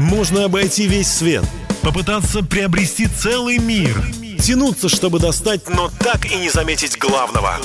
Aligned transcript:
Можно 0.00 0.46
обойти 0.46 0.86
весь 0.86 1.12
свет. 1.12 1.44
Попытаться 1.82 2.42
приобрести 2.42 3.06
целый 3.06 3.58
мир. 3.58 3.94
Тянуться, 4.40 4.88
чтобы 4.88 5.18
достать, 5.18 5.68
но 5.68 5.90
так 5.98 6.24
и 6.24 6.36
не 6.36 6.48
заметить 6.48 6.96
главного. 6.98 7.58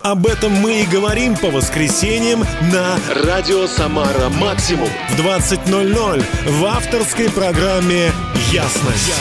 Об 0.00 0.28
этом 0.28 0.52
мы 0.52 0.82
и 0.82 0.86
говорим 0.86 1.36
по 1.36 1.50
воскресеньям 1.50 2.44
на 2.72 2.96
«Радио 3.24 3.66
Самара 3.66 4.28
Максимум» 4.28 4.88
в 5.10 5.20
20.00 5.20 6.24
в 6.46 6.64
авторской 6.64 7.28
программе 7.28 8.12
«Ясность». 8.52 9.12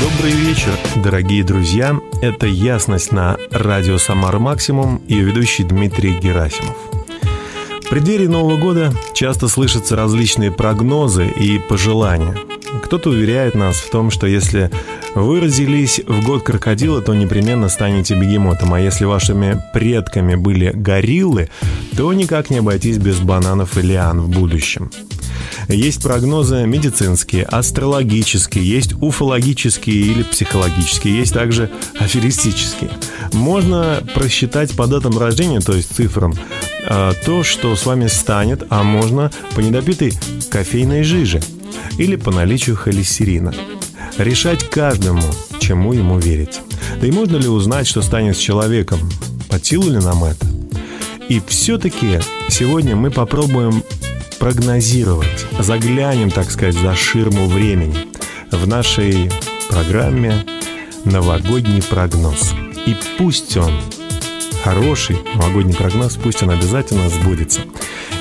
Добрый 0.00 0.32
вечер, 0.32 0.72
дорогие 0.96 1.44
друзья. 1.44 1.94
Это 2.22 2.46
«Ясность» 2.46 3.12
на 3.12 3.36
«Радио 3.50 3.98
Самара 3.98 4.38
Максимум» 4.38 4.96
и 5.08 5.16
ведущий 5.16 5.64
Дмитрий 5.64 6.18
Герасимов. 6.18 6.91
Преддверии 7.92 8.26
Нового 8.26 8.56
года 8.56 8.90
часто 9.12 9.48
слышатся 9.48 9.96
различные 9.96 10.50
прогнозы 10.50 11.26
и 11.26 11.58
пожелания. 11.58 12.34
Кто-то 12.82 13.10
уверяет 13.10 13.54
нас 13.54 13.76
в 13.76 13.90
том, 13.90 14.10
что 14.10 14.26
если 14.26 14.70
вы 15.14 15.40
родились 15.40 16.00
в 16.06 16.24
год 16.24 16.42
крокодила, 16.42 17.02
то 17.02 17.12
непременно 17.12 17.68
станете 17.68 18.14
бегемотом, 18.14 18.72
а 18.72 18.80
если 18.80 19.04
вашими 19.04 19.62
предками 19.74 20.36
были 20.36 20.70
гориллы, 20.74 21.50
то 21.94 22.10
никак 22.14 22.48
не 22.48 22.60
обойтись 22.60 22.96
без 22.96 23.18
бананов 23.18 23.76
и 23.76 23.82
лиан 23.82 24.22
в 24.22 24.30
будущем. 24.30 24.90
Есть 25.68 26.02
прогнозы 26.02 26.64
медицинские, 26.66 27.44
астрологические, 27.44 28.66
есть 28.66 28.94
уфологические 29.02 29.96
или 29.96 30.22
психологические, 30.22 31.18
есть 31.18 31.34
также 31.34 31.70
аферистические. 31.98 32.90
Можно 33.34 34.02
просчитать 34.14 34.70
по 34.72 34.86
датам 34.86 35.18
рождения, 35.18 35.60
то 35.60 35.74
есть 35.74 35.94
цифрам, 35.94 36.32
то, 36.86 37.42
что 37.44 37.76
с 37.76 37.86
вами 37.86 38.06
станет, 38.08 38.64
а 38.70 38.82
можно 38.82 39.30
по 39.54 39.60
недопитой 39.60 40.12
кофейной 40.50 41.02
жиже 41.02 41.40
или 41.98 42.16
по 42.16 42.30
наличию 42.30 42.76
холестерина– 42.76 43.54
решать 44.18 44.68
каждому, 44.68 45.22
чему 45.60 45.92
ему 45.92 46.18
верить. 46.18 46.60
Да 47.00 47.06
и 47.06 47.10
можно 47.10 47.36
ли 47.36 47.48
узнать, 47.48 47.86
что 47.86 48.02
станет 48.02 48.36
с 48.36 48.40
человеком? 48.40 48.98
Под 49.48 49.64
силу 49.64 49.90
ли 49.90 49.98
нам 49.98 50.24
это? 50.24 50.46
И 51.28 51.40
все-таки 51.46 52.20
сегодня 52.48 52.96
мы 52.96 53.10
попробуем 53.10 53.82
прогнозировать, 54.38 55.46
заглянем, 55.58 56.30
так 56.30 56.50
сказать, 56.50 56.74
за 56.74 56.94
ширму 56.94 57.46
времени 57.46 58.08
в 58.50 58.66
нашей 58.66 59.30
программе 59.70 60.44
«Новогодний 61.04 61.82
прогноз». 61.82 62.54
И 62.86 62.96
пусть 63.16 63.56
он 63.56 63.72
хороший 64.62 65.16
новогодний 65.34 65.74
прогноз, 65.74 66.16
пусть 66.16 66.42
он 66.42 66.50
обязательно 66.50 67.08
сбудется. 67.08 67.60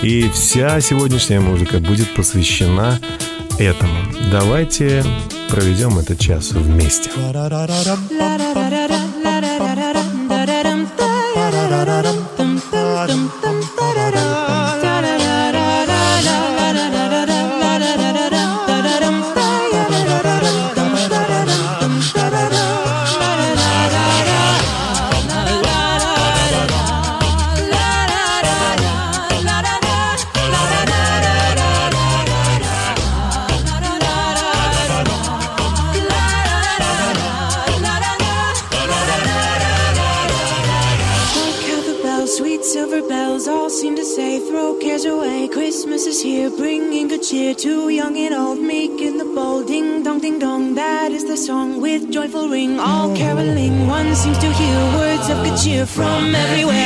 И 0.01 0.29
вся 0.33 0.81
сегодняшняя 0.81 1.39
музыка 1.39 1.79
будет 1.79 2.13
посвящена 2.15 2.99
этому. 3.59 3.93
Давайте 4.31 5.03
проведем 5.49 5.99
этот 5.99 6.19
час 6.19 6.51
вместе. 6.51 7.09
Caroling, 53.21 53.87
one 53.87 54.15
seems 54.15 54.37
to 54.39 54.49
hear 54.51 54.77
words 54.97 55.29
of 55.29 55.37
good 55.45 55.57
cheer 55.61 55.85
from 55.85 56.33
everywhere, 56.33 56.80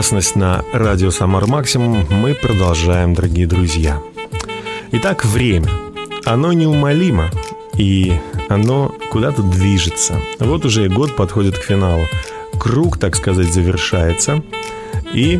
ясность 0.00 0.34
на 0.34 0.64
радио 0.72 1.10
Самар 1.10 1.46
Максимум. 1.46 2.06
Мы 2.08 2.34
продолжаем, 2.34 3.12
дорогие 3.12 3.46
друзья. 3.46 4.00
Итак, 4.92 5.26
время. 5.26 5.68
Оно 6.24 6.54
неумолимо, 6.54 7.30
и 7.76 8.18
оно 8.48 8.94
куда-то 9.12 9.42
движется. 9.42 10.14
Вот 10.38 10.64
уже 10.64 10.88
год 10.88 11.16
подходит 11.16 11.58
к 11.58 11.62
финалу. 11.62 12.06
Круг, 12.58 12.96
так 12.96 13.14
сказать, 13.14 13.52
завершается. 13.52 14.42
И 15.12 15.38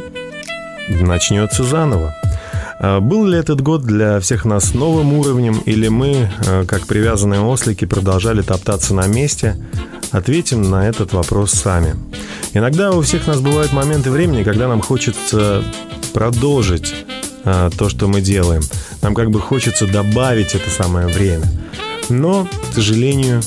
начнется 0.91 1.65
заново. 1.65 2.15
А 2.81 3.01
Был 3.01 3.25
ли 3.25 3.39
этот 3.39 3.63
год 3.63 3.85
для 3.85 4.21
всех 4.21 4.45
нас 4.45 4.75
новым 4.75 5.15
уровнем, 5.15 5.63
или 5.65 5.89
мы, 5.89 6.29
э, 6.47 6.67
как 6.67 6.87
привязанные 6.87 7.41
ослики, 7.41 7.87
продолжали 7.87 8.43
топтаться 8.43 8.93
на 8.93 9.07
месте? 9.07 9.57
Ответим 10.11 10.69
на 10.69 10.87
этот 10.87 11.15
вопрос 11.15 11.53
сами. 11.53 11.95
Иногда 12.53 12.91
у 12.91 13.01
всех 13.03 13.27
нас 13.29 13.41
бывают 13.41 13.73
моменты 13.73 14.11
времени, 14.11 14.43
когда 14.43 14.67
нам 14.67 14.81
хочется 14.81 15.63
продолжить 16.13 16.93
э, 17.45 17.71
то, 17.77 17.89
что 17.89 18.09
мы 18.09 18.21
делаем. 18.21 18.63
Нам 19.03 19.15
как 19.15 19.31
бы 19.31 19.41
хочется 19.41 19.87
добавить 19.87 20.55
это 20.55 20.69
самое 20.69 21.07
время. 21.07 21.47
Но, 22.09 22.49
к 22.71 22.75
сожалению, 22.75 23.43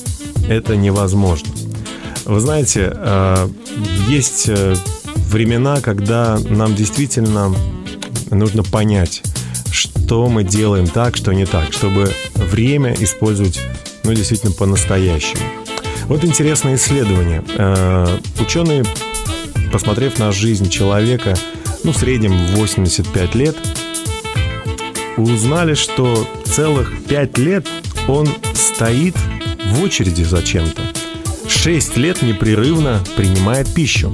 это 0.47 0.77
невозможно. 0.77 1.49
Вы 2.23 2.39
знаете, 2.39 2.93
э, 2.95 3.49
есть 4.07 4.45
э, 4.47 4.75
времена, 5.29 5.81
когда 5.81 6.39
нам 6.49 6.73
действительно 6.73 7.53
нужно 8.29 8.63
понять, 8.63 9.21
что 9.69 10.29
мы 10.29 10.45
делаем 10.45 10.87
так, 10.87 11.17
что 11.17 11.33
не 11.33 11.45
так, 11.45 11.73
чтобы 11.73 12.09
время 12.35 12.95
использовать, 12.97 13.59
ну, 14.05 14.13
действительно, 14.13 14.53
по-настоящему. 14.53 15.62
Вот 16.07 16.23
интересное 16.23 16.75
исследование. 16.75 17.43
Э, 17.57 18.17
Ученые, 18.39 18.83
посмотрев 19.71 20.19
на 20.19 20.31
жизнь 20.31 20.69
человека, 20.69 21.35
ну, 21.83 21.91
в 21.91 21.97
среднем 21.97 22.33
85 22.55 23.35
лет, 23.35 23.55
узнали, 25.17 25.73
что 25.73 26.27
целых 26.45 26.91
5 27.07 27.37
лет 27.37 27.67
он 28.07 28.27
стоит 28.53 29.15
в 29.65 29.81
очереди 29.83 30.23
за 30.23 30.43
чем-то. 30.43 30.81
6 31.47 31.97
лет 31.97 32.21
непрерывно 32.21 33.01
принимает 33.15 33.73
пищу. 33.73 34.11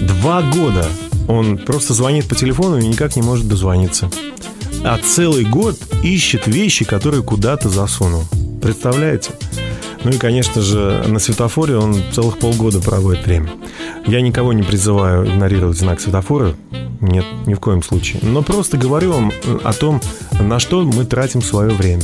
Два 0.00 0.42
года 0.42 0.86
он 1.28 1.58
просто 1.58 1.92
звонит 1.94 2.26
по 2.26 2.34
телефону 2.34 2.78
и 2.78 2.86
никак 2.86 3.16
не 3.16 3.22
может 3.22 3.46
дозвониться. 3.46 4.10
А 4.82 4.98
целый 4.98 5.44
год 5.44 5.78
ищет 6.02 6.46
вещи, 6.46 6.84
которые 6.84 7.22
куда-то 7.22 7.68
засунул. 7.68 8.24
Представляете? 8.62 9.32
Ну 10.02 10.10
и, 10.10 10.18
конечно 10.18 10.62
же, 10.62 11.04
на 11.06 11.18
светофоре 11.18 11.76
он 11.76 12.02
целых 12.12 12.38
полгода 12.38 12.80
проводит 12.80 13.26
время. 13.26 13.50
Я 14.06 14.22
никого 14.22 14.52
не 14.52 14.62
призываю 14.62 15.26
игнорировать 15.26 15.78
знак 15.78 16.00
светофора. 16.00 16.54
Нет, 17.00 17.24
ни 17.46 17.54
в 17.54 17.60
коем 17.60 17.82
случае. 17.82 18.20
Но 18.22 18.42
просто 18.42 18.78
говорю 18.78 19.12
вам 19.12 19.32
о 19.62 19.72
том, 19.72 20.00
на 20.40 20.58
что 20.58 20.82
мы 20.82 21.04
тратим 21.04 21.42
свое 21.42 21.70
время. 21.70 22.02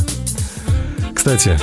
Кстати, 1.15 1.59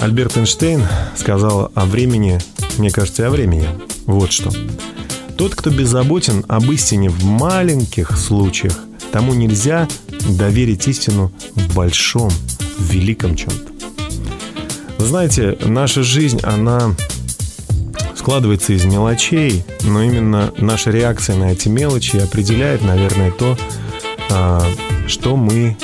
Альберт 0.00 0.36
Эйнштейн 0.36 0.82
сказал 1.16 1.70
о 1.74 1.84
времени, 1.86 2.38
мне 2.76 2.90
кажется, 2.90 3.26
о 3.26 3.30
времени. 3.30 3.68
Вот 4.06 4.32
что. 4.32 4.50
Тот, 5.36 5.54
кто 5.54 5.70
беззаботен 5.70 6.44
об 6.48 6.70
истине 6.72 7.08
в 7.08 7.24
маленьких 7.24 8.16
случаях, 8.18 8.76
тому 9.12 9.34
нельзя 9.34 9.88
доверить 10.28 10.88
истину 10.88 11.32
в 11.54 11.74
большом, 11.74 12.30
в 12.78 12.90
великом 12.92 13.36
чем-то. 13.36 13.77
Знаете, 14.98 15.56
наша 15.64 16.02
жизнь, 16.02 16.40
она 16.42 16.94
складывается 18.16 18.72
из 18.72 18.84
мелочей, 18.84 19.64
но 19.84 20.02
именно 20.02 20.52
наша 20.58 20.90
реакция 20.90 21.36
на 21.36 21.52
эти 21.52 21.68
мелочи 21.68 22.16
определяет, 22.16 22.82
наверное, 22.82 23.30
то, 23.30 23.56
а, 24.30 24.62
что 25.06 25.36
мы 25.36 25.76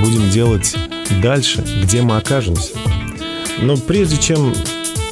будем 0.00 0.30
делать 0.30 0.74
дальше, 1.20 1.64
где 1.82 2.02
мы 2.02 2.16
окажемся. 2.16 2.72
Но 3.60 3.76
прежде 3.76 4.16
чем 4.16 4.54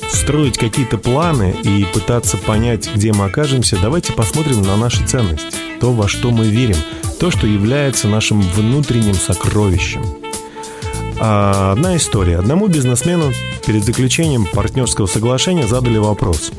строить 0.08 0.56
какие-то 0.56 0.96
планы 0.96 1.56
и 1.64 1.84
пытаться 1.92 2.36
понять, 2.36 2.88
где 2.94 3.12
мы 3.12 3.24
окажемся, 3.24 3.76
давайте 3.82 4.12
посмотрим 4.12 4.62
на 4.62 4.76
наши 4.76 5.04
ценности, 5.06 5.56
то, 5.80 5.92
во 5.92 6.08
что 6.08 6.30
мы 6.30 6.46
верим, 6.46 6.76
то, 7.18 7.30
что 7.30 7.46
является 7.46 8.06
нашим 8.08 8.40
внутренним 8.40 9.14
сокровищем. 9.14 10.21
А, 11.24 11.70
Одна 11.70 11.96
история. 11.96 12.38
Одному 12.38 12.66
бизнесмену 12.66 13.30
перед 13.64 13.84
заключением 13.84 14.44
партнерского 14.44 15.06
соглашения 15.06 15.68
задали 15.68 15.98
вопрос. 15.98 16.50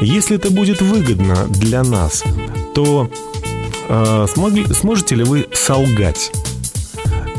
Если 0.00 0.36
это 0.36 0.52
будет 0.52 0.80
выгодно 0.80 1.48
для 1.48 1.82
нас, 1.82 2.22
то 2.76 3.10
э, 3.88 4.26
смогли, 4.32 4.66
сможете 4.72 5.16
ли 5.16 5.24
вы 5.24 5.48
солгать? 5.52 6.30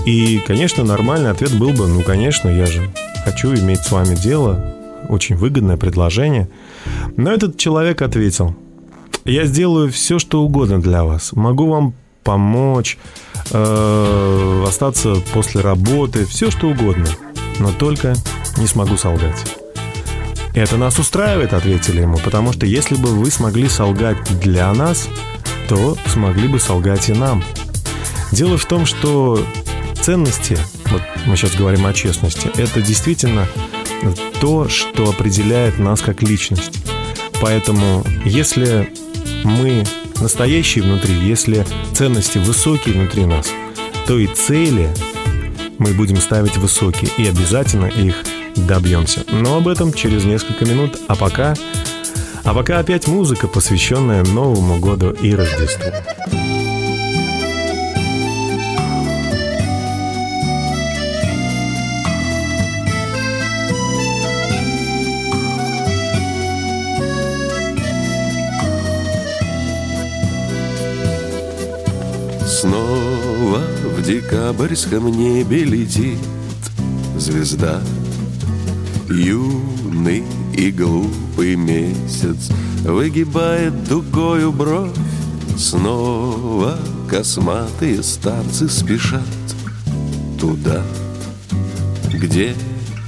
И, 0.05 0.43
конечно, 0.45 0.83
нормальный 0.83 1.31
ответ 1.31 1.57
был 1.57 1.69
бы, 1.69 1.87
ну, 1.87 2.01
конечно, 2.01 2.49
я 2.49 2.65
же 2.65 2.91
хочу 3.23 3.53
иметь 3.55 3.79
с 3.79 3.91
вами 3.91 4.15
дело, 4.15 4.75
очень 5.07 5.37
выгодное 5.37 5.77
предложение. 5.77 6.49
Но 7.15 7.31
этот 7.31 7.57
человек 7.57 8.01
ответил, 8.01 8.53
я 9.23 9.45
сделаю 9.45 9.89
все, 9.93 10.19
что 10.19 10.43
угодно 10.43 10.81
для 10.81 11.05
вас. 11.05 11.31
Могу 11.31 11.67
вам 11.69 11.93
помочь, 12.25 12.97
э, 13.51 14.63
остаться 14.67 15.15
после 15.33 15.61
работы, 15.61 16.25
все, 16.25 16.51
что 16.51 16.67
угодно. 16.67 17.07
Но 17.59 17.71
только 17.71 18.15
не 18.57 18.67
смогу 18.67 18.97
солгать. 18.97 19.45
«Это 20.53 20.77
нас 20.77 20.97
устраивает»,— 20.99 21.53
ответили 21.53 22.01
ему, 22.01 22.17
«потому 22.17 22.53
что 22.53 22.65
если 22.65 22.95
бы 22.95 23.09
вы 23.09 23.29
смогли 23.29 23.67
солгать 23.67 24.17
для 24.39 24.73
нас, 24.73 25.09
то 25.67 25.97
смогли 26.07 26.47
бы 26.47 26.59
солгать 26.59 27.09
и 27.09 27.13
нам». 27.13 27.43
Дело 28.31 28.57
в 28.57 28.65
том, 28.65 28.85
что 28.85 29.45
ценности, 30.01 30.57
вот 30.85 31.01
мы 31.25 31.35
сейчас 31.35 31.55
говорим 31.55 31.85
о 31.85 31.93
честности, 31.93 32.49
это 32.57 32.81
действительно 32.81 33.47
то, 34.39 34.69
что 34.69 35.09
определяет 35.09 35.79
нас 35.79 36.01
как 36.01 36.21
личность. 36.21 36.83
Поэтому, 37.41 38.03
если 38.23 38.93
мы 39.43 39.85
настоящие 40.19 40.83
внутри, 40.83 41.15
если 41.15 41.65
ценности 41.93 42.37
высокие 42.37 42.95
внутри 42.95 43.25
нас, 43.25 43.51
то 44.07 44.17
и 44.17 44.27
цели 44.27 44.89
мы 45.77 45.93
будем 45.93 46.17
ставить 46.17 46.57
высокие 46.57 47.09
и 47.17 47.27
обязательно 47.27 47.85
их 47.85 48.15
добьемся. 48.55 49.23
Но 49.27 49.57
об 49.57 49.67
этом 49.67 49.93
через 49.93 50.23
несколько 50.23 50.65
минут. 50.65 50.97
А 51.07 51.15
пока... 51.15 51.53
А 52.43 52.53
пока 52.53 52.79
опять 52.79 53.07
музыка, 53.07 53.47
посвященная 53.47 54.23
Новому 54.23 54.79
году 54.79 55.09
и 55.09 55.33
Рождеству. 55.33 55.91
Снова 72.65 73.61
в 73.95 74.01
декабрьском 74.01 75.07
небе 75.11 75.65
летит 75.65 76.17
звезда. 77.15 77.79
Юный 79.07 80.23
и 80.57 80.71
глупый 80.71 81.55
месяц 81.57 82.49
Выгибает 82.83 83.87
дугою 83.87 84.51
бровь. 84.51 84.89
Снова 85.55 86.79
косматые 87.07 88.01
старцы 88.01 88.67
спешат 88.67 89.21
Туда, 90.39 90.81
где 92.11 92.55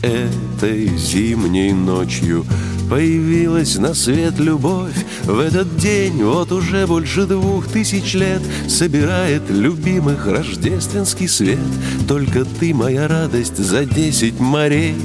этой 0.04 0.96
зимней 0.98 1.74
ночью 1.74 2.46
Появилась 2.90 3.76
на 3.76 3.94
свет 3.94 4.40
любовь. 4.40 4.96
В 5.24 5.40
этот 5.40 5.78
день 5.78 6.24
вот 6.24 6.54
уже 6.54 6.88
больше 6.88 7.26
двух 7.26 7.68
тысяч 7.68 8.14
лет 8.14 8.42
Собирает 8.70 9.50
любимых 9.50 10.26
рождественский 10.26 11.28
свет. 11.28 11.60
Только 12.08 12.46
ты 12.46 12.74
моя 12.74 13.10
радость 13.10 13.58
за 13.58 13.86
десять 13.86 14.40
морей 14.40 14.96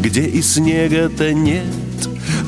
Где 0.00 0.22
и 0.24 0.42
снега-то 0.42 1.32
нет. 1.32 1.64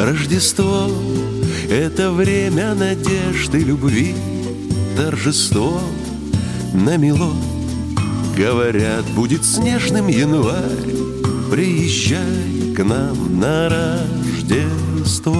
Рождество— 0.00 0.90
это 1.70 2.10
время 2.10 2.74
надежды, 2.74 3.60
любви 3.60 4.14
Торжество. 4.96 5.80
Намело 6.74 7.32
Говорят, 8.36 9.04
будет 9.14 9.44
снежным 9.44 10.08
январь 10.08 10.90
Приезжай 11.50 12.74
к 12.76 12.84
нам 12.84 13.38
на 13.38 13.68
Рождество 14.48 15.34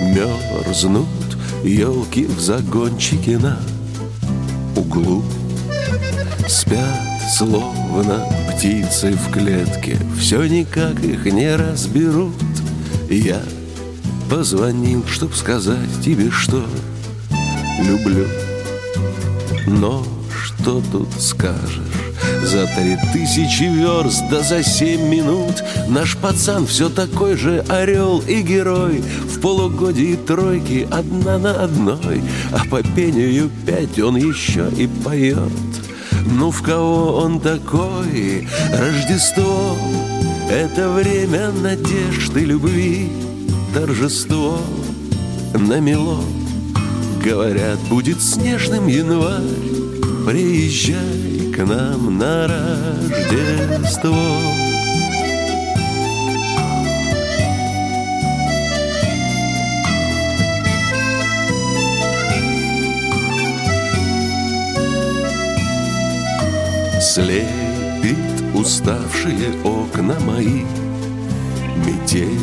Мерзнут 0.00 1.08
елки 1.64 2.26
в 2.26 2.38
загончике 2.38 3.38
на 3.38 3.58
углу. 4.76 5.24
Спят, 6.46 7.00
словно 7.36 8.24
птицы 8.52 9.12
в 9.12 9.32
клетке. 9.32 9.98
Все 10.18 10.44
никак 10.46 11.02
их 11.02 11.24
не 11.24 11.54
разберут. 11.56 12.34
Я 13.10 13.42
позвонил, 14.30 15.04
чтоб 15.06 15.34
сказать 15.34 16.00
тебе, 16.04 16.30
что 16.30 16.64
люблю. 17.84 18.26
Но 19.66 20.04
что 20.30 20.80
тут 20.92 21.08
скажешь? 21.18 21.87
За 22.48 22.66
три 22.66 22.96
тысячи 23.12 23.64
верст, 23.64 24.24
да 24.30 24.40
за 24.40 24.62
семь 24.62 25.08
минут. 25.08 25.62
Наш 25.88 26.16
пацан 26.16 26.66
все 26.66 26.88
такой 26.88 27.36
же 27.36 27.64
орел 27.68 28.22
и 28.26 28.40
герой. 28.42 29.02
В 29.38 29.40
полугодии 29.40 30.16
тройки 30.16 30.88
одна 30.90 31.38
на 31.38 31.52
одной 31.62 32.22
А 32.50 32.64
по 32.68 32.82
пению 32.82 33.50
пять 33.64 33.98
он 34.00 34.16
еще 34.16 34.68
и 34.76 34.88
поет 35.04 35.36
Ну 36.26 36.50
в 36.50 36.60
кого 36.62 37.18
он 37.18 37.38
такой? 37.38 38.48
Рождество 38.72 39.76
Это 40.50 40.90
время 40.90 41.52
надежды, 41.52 42.40
любви 42.40 43.12
Торжество 43.72 44.58
намело 45.54 46.20
Говорят, 47.24 47.78
будет 47.88 48.20
снежным 48.20 48.88
январь 48.88 49.42
Приезжай 50.26 51.17
к 51.58 51.66
нам 51.66 52.16
на 52.16 52.46
Рождество. 52.46 54.14
Слепит 67.00 68.16
уставшие 68.54 69.50
окна 69.64 70.14
мои 70.20 70.62
Метель 71.84 72.38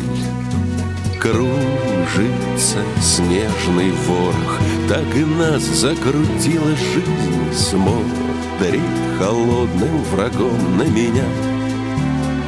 кружится 1.18 2.80
снежный 3.00 3.92
ворох 3.92 4.60
Так 4.90 5.16
и 5.16 5.24
нас 5.24 5.62
закрутила 5.62 6.76
жизнь 6.76 7.54
Смотри 8.58 8.80
холодным 9.18 10.02
врагом 10.04 10.78
на 10.78 10.84
меня 10.84 11.24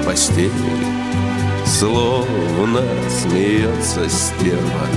Постель. 0.06 0.50
Словно 1.66 2.82
смеется 3.10 4.08
стерва. 4.08 4.88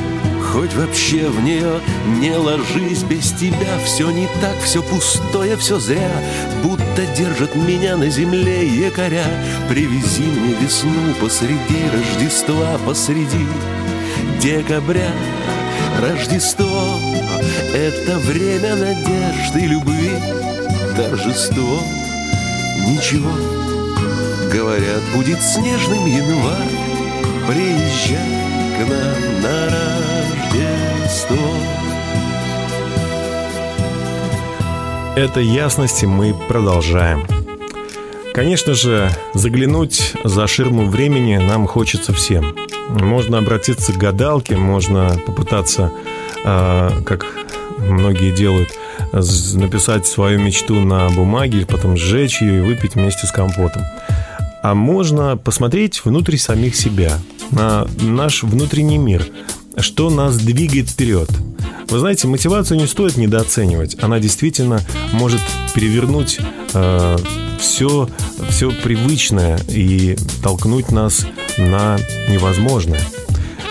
Хоть 0.42 0.74
вообще 0.74 1.28
в 1.28 1.44
нее 1.44 1.82
не 2.20 2.36
ложись 2.36 3.04
без 3.04 3.32
тебя 3.32 3.78
Все 3.86 4.10
не 4.10 4.28
так, 4.42 4.58
все 4.64 4.82
пустое, 4.82 5.58
все 5.58 5.80
зря. 5.80 6.12
Будто 6.64 7.06
держат 7.18 7.56
меня 7.56 7.98
на 7.98 8.10
земле 8.10 8.66
якоря. 8.66 9.26
Привези 9.68 10.24
мне 10.24 10.56
весну 10.62 11.14
посреди 11.20 11.90
Рождества 11.94 12.78
посреди 12.86 13.48
декабря. 14.40 15.12
Рождество— 16.02 17.00
это 17.74 18.18
время 18.18 18.76
надежды, 18.76 19.60
любви 19.66 20.12
Торжество— 21.02 21.80
ничего 22.88 23.32
Говорят, 24.54 25.02
будет 25.16 25.42
снежным 25.42 26.06
январь 26.06 26.70
Приезжай 27.48 28.18
к 28.78 28.88
нам 28.88 29.42
на 29.42 29.70
Рождество 30.52 31.38
Это 35.16 35.40
ясности 35.40 36.06
мы 36.06 36.36
продолжаем. 36.48 37.26
Конечно 38.36 38.76
же, 38.76 39.10
заглянуть 39.34 40.14
за 40.24 40.46
ширму 40.46 40.86
времени 40.86 41.38
нам 41.38 41.66
хочется 41.66 42.14
всем. 42.14 42.56
Можно 42.90 43.40
обратиться 43.40 43.92
к 43.92 43.98
гадалке, 43.98 44.56
можно 44.56 45.20
попытаться, 45.26 45.92
а, 46.46 47.02
как 47.04 47.26
многие 47.80 48.32
делают, 48.32 48.70
написать 49.12 50.08
свою 50.08 50.40
мечту 50.40 50.80
на 50.82 51.10
бумаге, 51.10 51.66
потом 51.66 51.98
сжечь 51.98 52.42
ее 52.42 52.60
и 52.60 52.62
выпить 52.62 52.96
вместе 52.96 53.28
с 53.28 53.32
компотом. 53.32 53.84
А 54.64 54.76
можно 54.76 55.38
посмотреть 55.38 56.06
внутрь 56.06 56.38
самих 56.38 56.76
себя, 56.76 57.20
на 57.52 57.88
наш 58.00 58.44
внутренний 58.44 58.98
мир, 58.98 59.26
что 59.78 60.10
нас 60.10 60.38
двигает 60.38 60.90
вперед. 60.90 61.30
Вы 61.90 62.00
знаете, 62.00 62.28
мотивацию 62.28 62.80
не 62.80 62.88
стоит 62.88 63.18
недооценивать. 63.18 64.02
Она 64.02 64.20
действительно 64.20 64.80
может 65.12 65.42
перевернуть 65.76 66.40
э, 66.74 67.18
все, 67.60 68.08
все 68.50 68.72
привычное 68.72 69.60
и 69.68 70.16
толкнуть 70.42 70.90
нас 70.92 71.26
на 71.58 72.00
невозможное. 72.30 73.02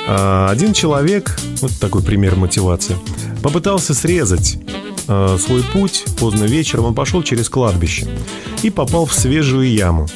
Э, 0.07 0.49
один 0.51 0.75
человек, 0.75 1.39
вот 1.63 1.73
такой 1.81 2.03
пример 2.03 2.37
мотивации, 2.37 2.97
попытался 3.43 3.95
срезать 3.95 4.59
э, 5.09 5.39
свой 5.39 5.63
путь 5.63 6.05
поздно 6.19 6.45
вечером. 6.45 6.87
Он 6.87 6.95
пошел 6.95 7.23
через 7.23 7.49
кладбище 7.49 8.09
и 8.63 8.71
попал 8.71 9.07
в 9.07 9.15
свежую 9.15 9.71
яму. 9.71 10.09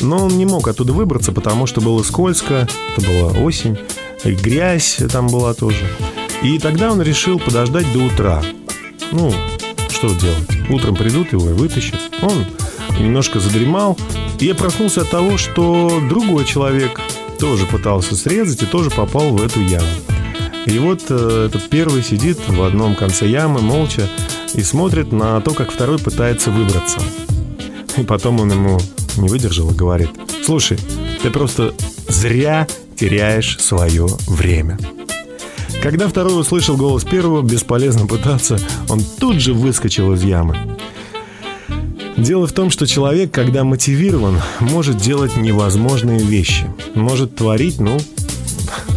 Но 0.00 0.26
он 0.26 0.36
не 0.36 0.46
мог 0.46 0.66
оттуда 0.68 0.92
выбраться, 0.92 1.32
потому 1.32 1.66
что 1.66 1.80
было 1.80 2.02
скользко, 2.02 2.68
это 2.96 3.06
была 3.06 3.44
осень, 3.44 3.78
и 4.24 4.32
грязь 4.32 4.98
там 5.12 5.28
была 5.28 5.54
тоже. 5.54 5.86
И 6.42 6.58
тогда 6.58 6.90
он 6.90 7.00
решил 7.00 7.38
подождать 7.38 7.90
до 7.92 8.00
утра. 8.00 8.42
Ну, 9.12 9.32
что 9.88 10.08
делать? 10.14 10.70
Утром 10.70 10.96
придут 10.96 11.32
его 11.32 11.50
и 11.50 11.52
вытащат. 11.52 12.00
Он 12.22 12.44
немножко 12.98 13.38
задремал. 13.38 13.96
И 14.40 14.46
я 14.46 14.54
проснулся 14.54 15.02
от 15.02 15.10
того, 15.10 15.38
что 15.38 16.00
другой 16.08 16.44
человек 16.44 17.00
тоже 17.38 17.66
пытался 17.66 18.16
срезать 18.16 18.62
и 18.62 18.66
тоже 18.66 18.90
попал 18.90 19.30
в 19.30 19.42
эту 19.42 19.60
яму. 19.60 19.86
И 20.66 20.78
вот 20.78 21.02
э, 21.08 21.46
этот 21.48 21.68
первый 21.68 22.02
сидит 22.02 22.38
в 22.48 22.62
одном 22.62 22.94
конце 22.94 23.26
ямы 23.26 23.60
молча 23.60 24.08
и 24.54 24.62
смотрит 24.62 25.12
на 25.12 25.40
то, 25.40 25.52
как 25.54 25.72
второй 25.72 25.98
пытается 25.98 26.50
выбраться. 26.50 27.00
И 27.96 28.02
потом 28.04 28.40
он 28.40 28.52
ему 28.52 28.78
не 29.16 29.28
выдержал 29.28 29.70
и 29.70 29.74
говорит, 29.74 30.10
слушай, 30.44 30.78
ты 31.22 31.30
просто 31.30 31.74
зря 32.08 32.66
теряешь 32.96 33.58
свое 33.58 34.06
время. 34.28 34.78
Когда 35.82 36.06
второй 36.06 36.40
услышал 36.40 36.76
голос 36.76 37.02
первого, 37.02 37.42
бесполезно 37.42 38.06
пытаться, 38.06 38.58
он 38.88 39.00
тут 39.18 39.36
же 39.36 39.52
выскочил 39.52 40.12
из 40.12 40.22
ямы. 40.22 40.56
Дело 42.16 42.46
в 42.46 42.52
том, 42.52 42.70
что 42.70 42.86
человек, 42.86 43.32
когда 43.32 43.64
мотивирован, 43.64 44.40
может 44.60 44.98
делать 44.98 45.36
невозможные 45.36 46.20
вещи. 46.20 46.66
Может 46.94 47.34
творить, 47.34 47.80
ну, 47.80 47.98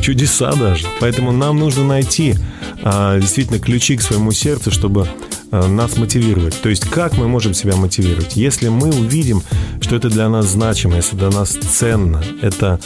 чудеса 0.06 0.54
даже. 0.54 0.86
Поэтому 1.00 1.32
нам 1.32 1.58
нужно 1.58 1.84
найти 1.84 2.36
а, 2.84 3.20
действительно 3.20 3.58
ключи 3.58 3.98
к 3.98 4.04
своему 4.04 4.32
сердцу, 4.32 4.70
чтобы 4.70 5.08
а, 5.50 5.68
нас 5.68 5.98
мотивировать. 5.98 6.62
То 6.62 6.70
есть 6.70 6.88
как 6.88 7.18
мы 7.18 7.28
можем 7.28 7.56
себя 7.56 7.76
мотивировать? 7.76 8.36
Если 8.36 8.70
мы 8.70 8.90
увидим, 8.90 9.42
что 9.82 9.96
это 9.96 10.10
для 10.10 10.30
нас 10.30 10.46
значимо, 10.46 10.98
если 10.98 11.16
для 11.16 11.32
нас 11.32 11.54
ценно, 11.54 12.24
это 12.44 12.80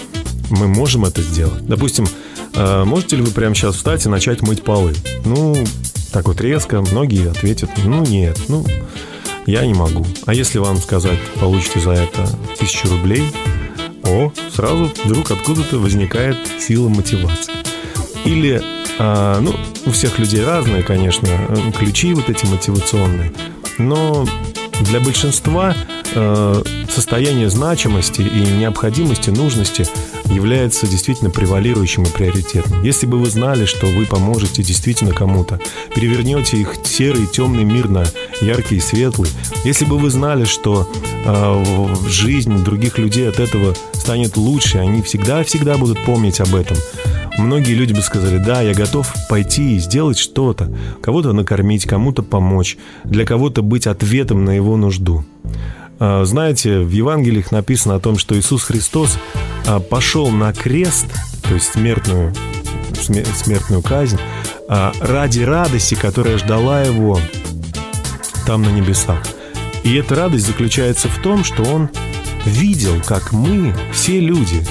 мы 0.49 0.69
можем 0.69 1.03
это 1.03 1.21
сделать. 1.21 1.65
Допустим, 1.67 2.07
а, 2.55 2.85
можете 2.85 3.17
ли 3.17 3.21
вы 3.21 3.31
прямо 3.31 3.53
сейчас 3.53 3.75
встать 3.75 4.05
и 4.05 4.09
начать 4.09 4.41
мыть 4.41 4.63
полы? 4.63 4.95
Ну, 5.25 5.57
так 6.13 6.25
вот 6.29 6.39
резко, 6.39 6.79
многие 6.79 7.29
ответят, 7.29 7.69
ну 7.83 8.01
нет, 8.05 8.39
ну 8.47 8.65
я 9.45 9.65
не 9.65 9.73
могу. 9.73 10.05
А 10.25 10.33
если 10.33 10.59
вам 10.59 10.77
сказать, 10.77 11.19
получите 11.41 11.81
за 11.81 11.91
это 11.91 12.29
тысячу 12.57 12.87
рублей, 12.87 13.23
о, 14.09 14.33
сразу 14.53 14.91
вдруг 15.05 15.31
откуда-то 15.31 15.77
возникает 15.77 16.37
сила 16.59 16.89
мотивации. 16.89 17.53
Или, 18.25 18.61
а, 18.97 19.39
ну, 19.39 19.55
у 19.85 19.91
всех 19.91 20.19
людей 20.19 20.43
разные, 20.43 20.83
конечно, 20.83 21.27
ключи 21.77 22.13
вот 22.13 22.29
эти 22.29 22.45
мотивационные, 22.45 23.31
но 23.77 24.27
для 24.81 24.99
большинства 24.99 25.75
э, 26.13 26.63
состояние 26.89 27.49
значимости 27.49 28.21
и 28.21 28.51
необходимости, 28.51 29.29
нужности 29.29 29.85
является 30.29 30.87
действительно 30.87 31.29
превалирующим 31.29 32.03
и 32.03 32.09
приоритетным. 32.09 32.83
Если 32.83 33.05
бы 33.05 33.17
вы 33.17 33.29
знали, 33.29 33.65
что 33.65 33.87
вы 33.87 34.05
поможете 34.05 34.63
действительно 34.63 35.13
кому-то, 35.13 35.59
перевернете 35.95 36.57
их 36.57 36.75
серый 36.83 37.25
темный 37.27 37.63
мир 37.63 37.89
на 37.89 38.05
яркий 38.41 38.77
и 38.77 38.79
светлый, 38.79 39.29
если 39.63 39.85
бы 39.85 39.97
вы 39.97 40.09
знали, 40.09 40.45
что 40.45 40.89
э, 41.25 41.95
жизнь 42.07 42.63
других 42.63 42.97
людей 42.97 43.27
от 43.27 43.39
этого 43.39 43.75
станет 43.93 44.37
лучше, 44.37 44.77
они 44.77 45.01
всегда-всегда 45.01 45.77
будут 45.77 46.03
помнить 46.05 46.39
об 46.39 46.55
этом, 46.55 46.77
многие 47.37 47.73
люди 47.73 47.93
бы 47.93 48.01
сказали, 48.01 48.37
да, 48.37 48.61
я 48.61 48.73
готов 48.73 49.13
пойти 49.29 49.75
и 49.75 49.79
сделать 49.79 50.17
что-то, 50.17 50.71
кого-то 51.01 51.33
накормить, 51.33 51.85
кому-то 51.85 52.23
помочь, 52.23 52.77
для 53.03 53.25
кого-то 53.25 53.61
быть 53.61 53.87
ответом 53.87 54.45
на 54.45 54.51
его 54.51 54.77
нужду. 54.77 55.25
А, 55.99 56.23
знаете, 56.23 56.79
в 56.79 56.91
Евангелиях 56.91 57.51
написано 57.51 57.95
о 57.95 57.99
том, 57.99 58.17
что 58.17 58.37
Иисус 58.37 58.63
Христос 58.63 59.17
а, 59.67 59.79
пошел 59.79 60.29
на 60.29 60.53
крест, 60.53 61.07
то 61.43 61.53
есть 61.53 61.73
смертную, 61.73 62.33
смертную 63.01 63.81
казнь, 63.81 64.17
а, 64.69 64.93
ради 65.01 65.41
радости, 65.41 65.95
которая 65.95 66.37
ждала 66.37 66.81
его 66.83 67.19
там 68.45 68.63
на 68.63 68.69
небесах. 68.69 69.21
И 69.83 69.95
эта 69.95 70.15
радость 70.15 70.47
заключается 70.47 71.09
в 71.09 71.21
том, 71.21 71.43
что 71.43 71.63
он 71.63 71.89
видел, 72.45 73.01
как 73.05 73.33
мы, 73.33 73.75
все 73.91 74.19
люди, 74.19 74.65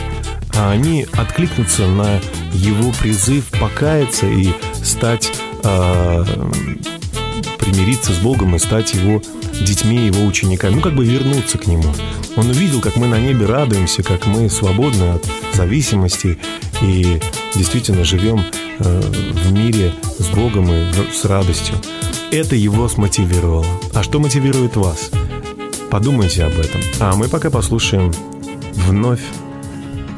они 0.54 1.06
откликнутся 1.12 1.86
на 1.86 2.20
его 2.52 2.90
призыв 3.00 3.44
покаяться 3.60 4.26
и 4.26 4.48
стать 4.82 5.32
примириться 7.58 8.12
с 8.12 8.18
Богом 8.18 8.56
и 8.56 8.58
стать 8.58 8.94
Его 8.94 9.20
детьми, 9.64 10.06
Его 10.06 10.24
учениками, 10.24 10.74
ну 10.74 10.80
как 10.80 10.94
бы 10.94 11.04
вернуться 11.04 11.58
к 11.58 11.66
Нему. 11.66 11.92
Он 12.36 12.48
увидел, 12.50 12.80
как 12.80 12.96
мы 12.96 13.06
на 13.06 13.20
небе 13.20 13.46
радуемся, 13.46 14.02
как 14.02 14.26
мы 14.26 14.48
свободны 14.48 15.14
от 15.14 15.26
зависимости 15.54 16.38
и 16.82 17.20
действительно 17.54 18.04
живем 18.04 18.44
э, 18.78 19.00
в 19.00 19.52
мире 19.52 19.92
с 20.18 20.26
Богом 20.28 20.72
и 20.72 20.84
с 21.12 21.24
радостью. 21.24 21.74
Это 22.30 22.56
его 22.56 22.88
смотивировало. 22.88 23.66
А 23.94 24.02
что 24.02 24.20
мотивирует 24.20 24.76
вас? 24.76 25.10
Подумайте 25.90 26.44
об 26.44 26.58
этом. 26.58 26.80
А 27.00 27.16
мы 27.16 27.28
пока 27.28 27.50
послушаем 27.50 28.12
вновь 28.74 29.22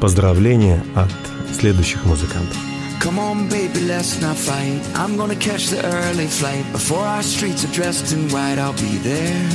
поздравления 0.01 0.83
от 0.95 1.09
следующих 1.57 2.05
музыкантов. 2.05 2.70
Come 3.01 3.17
on, 3.17 3.49
baby, 3.49 3.79
let's 3.79 4.21
not 4.21 4.37
fight. 4.37 4.79
I'm 4.93 5.17
gonna 5.17 5.35
catch 5.35 5.69
the 5.69 5.83
early 5.83 6.27
flight. 6.27 6.63
Before 6.71 6.99
our 6.99 7.23
streets 7.23 7.65
are 7.65 7.73
dressed 7.73 8.13
in 8.13 8.29
white, 8.29 8.59
I'll 8.59 8.73
be 8.73 8.99
there. 8.99 9.49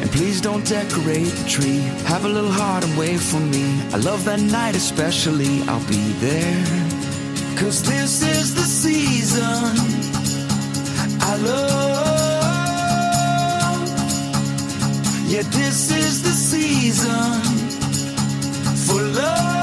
And 0.00 0.10
please 0.10 0.40
don't 0.40 0.66
decorate 0.66 1.28
the 1.28 1.46
tree. 1.46 1.80
Have 2.06 2.24
a 2.24 2.28
little 2.28 2.50
heart 2.50 2.84
and 2.84 2.96
wait 2.96 3.20
for 3.20 3.38
me. 3.38 3.66
I 3.92 3.98
love 3.98 4.24
that 4.24 4.40
night 4.40 4.74
especially. 4.76 5.60
I'll 5.68 5.86
be 5.88 6.12
there. 6.24 6.64
Cause 7.58 7.82
this 7.82 8.22
is 8.22 8.54
the 8.54 8.62
season 8.62 9.76
I 11.20 11.36
love. 11.50 11.78
Yeah, 15.28 15.42
this 15.42 15.90
is 15.90 16.22
the 16.22 16.30
season 16.30 17.42
for 18.86 19.02
love. 19.02 19.57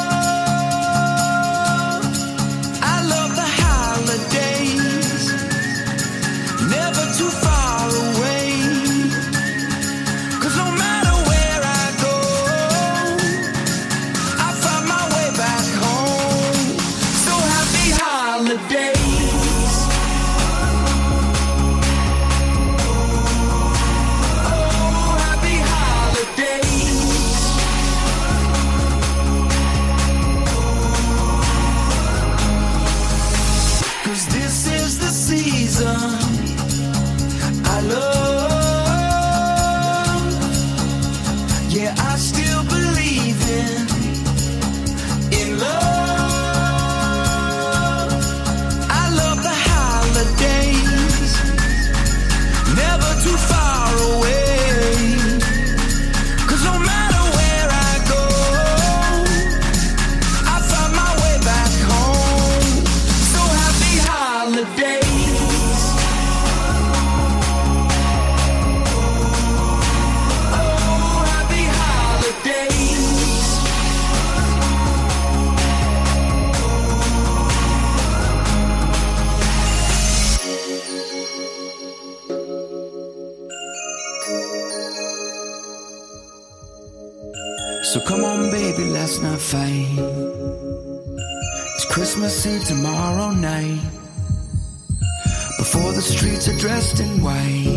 Dressed 96.66 97.00
in 97.00 97.22
white, 97.22 97.68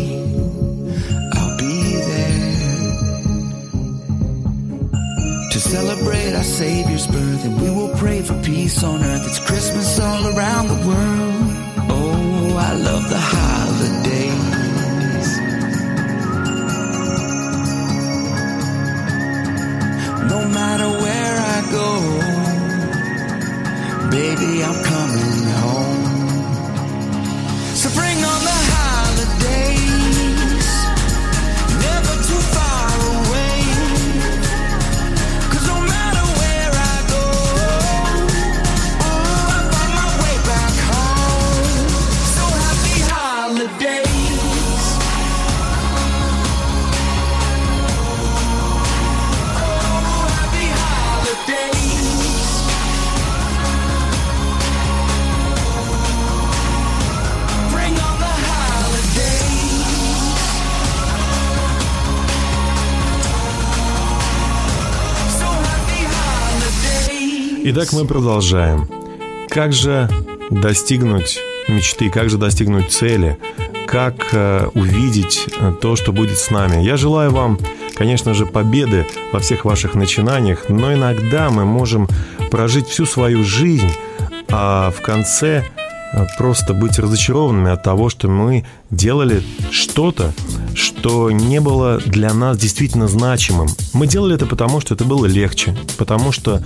I'll 1.35 1.57
be 1.59 1.93
there 2.09 2.71
to 5.51 5.59
celebrate 5.59 6.33
our 6.33 6.43
Savior's 6.43 7.05
birth, 7.05 7.45
and 7.45 7.61
we 7.61 7.69
will 7.69 7.95
pray 7.97 8.23
for 8.23 8.33
peace 8.41 8.83
on 8.83 9.03
earth. 9.03 9.27
It's 9.27 9.39
Christmas 9.45 9.99
all 9.99 10.35
around 10.35 10.69
the 10.69 10.87
world. 10.87 11.08
Итак, 67.81 67.93
мы 67.93 68.05
продолжаем. 68.05 68.89
Как 69.47 69.71
же 69.71 70.09
достигнуть 70.49 71.39
мечты, 71.69 72.09
как 72.09 72.29
же 72.29 72.37
достигнуть 72.37 72.91
цели, 72.91 73.37
как 73.87 74.15
э, 74.33 74.67
увидеть 74.73 75.47
э, 75.57 75.71
то, 75.81 75.95
что 75.95 76.11
будет 76.11 76.37
с 76.37 76.51
нами. 76.51 76.83
Я 76.83 76.97
желаю 76.97 77.31
вам, 77.31 77.57
конечно 77.95 78.33
же, 78.33 78.45
победы 78.45 79.07
во 79.31 79.39
всех 79.39 79.63
ваших 79.63 79.95
начинаниях, 79.95 80.67
но 80.67 80.93
иногда 80.93 81.49
мы 81.49 81.63
можем 81.63 82.09
прожить 82.51 82.89
всю 82.89 83.05
свою 83.05 83.45
жизнь, 83.45 83.93
а 84.49 84.91
в 84.91 84.99
конце 85.01 85.63
э, 86.11 86.25
просто 86.37 86.73
быть 86.73 86.99
разочарованными 86.99 87.71
от 87.71 87.81
того, 87.81 88.09
что 88.09 88.27
мы 88.27 88.65
делали 88.91 89.41
что-то, 89.71 90.33
что 90.75 91.31
не 91.31 91.61
было 91.61 91.99
для 92.05 92.33
нас 92.33 92.57
действительно 92.57 93.07
значимым. 93.07 93.69
Мы 93.93 94.05
делали 94.05 94.35
это 94.35 94.47
потому, 94.47 94.81
что 94.81 94.95
это 94.95 95.05
было 95.05 95.25
легче, 95.27 95.77
потому 95.97 96.33
что 96.33 96.61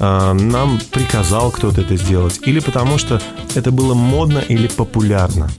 нам 0.00 0.80
приказал 0.90 1.50
кто-то 1.50 1.82
это 1.82 1.96
сделать, 1.96 2.40
или 2.44 2.60
потому 2.60 2.98
что 2.98 3.20
это 3.54 3.70
было 3.70 3.94
модно 3.94 4.38
или 4.38 4.66
популярно. 4.66 5.50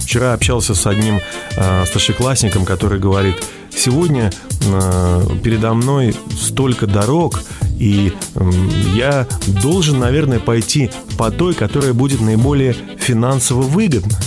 Вчера 0.00 0.32
общался 0.32 0.74
с 0.74 0.86
одним 0.86 1.20
э, 1.56 1.84
старшеклассником, 1.86 2.64
который 2.64 2.98
говорит, 2.98 3.36
сегодня 3.74 4.32
э, 4.66 5.26
передо 5.42 5.74
мной 5.74 6.14
столько 6.38 6.86
дорог, 6.86 7.40
и 7.78 8.12
м, 8.34 8.68
я 8.94 9.26
должен, 9.46 9.98
наверное, 9.98 10.38
пойти 10.38 10.90
по 11.16 11.30
той, 11.30 11.54
которая 11.54 11.92
будет 11.92 12.20
наиболее 12.20 12.76
финансово 12.98 13.62
выгодна. 13.62 14.18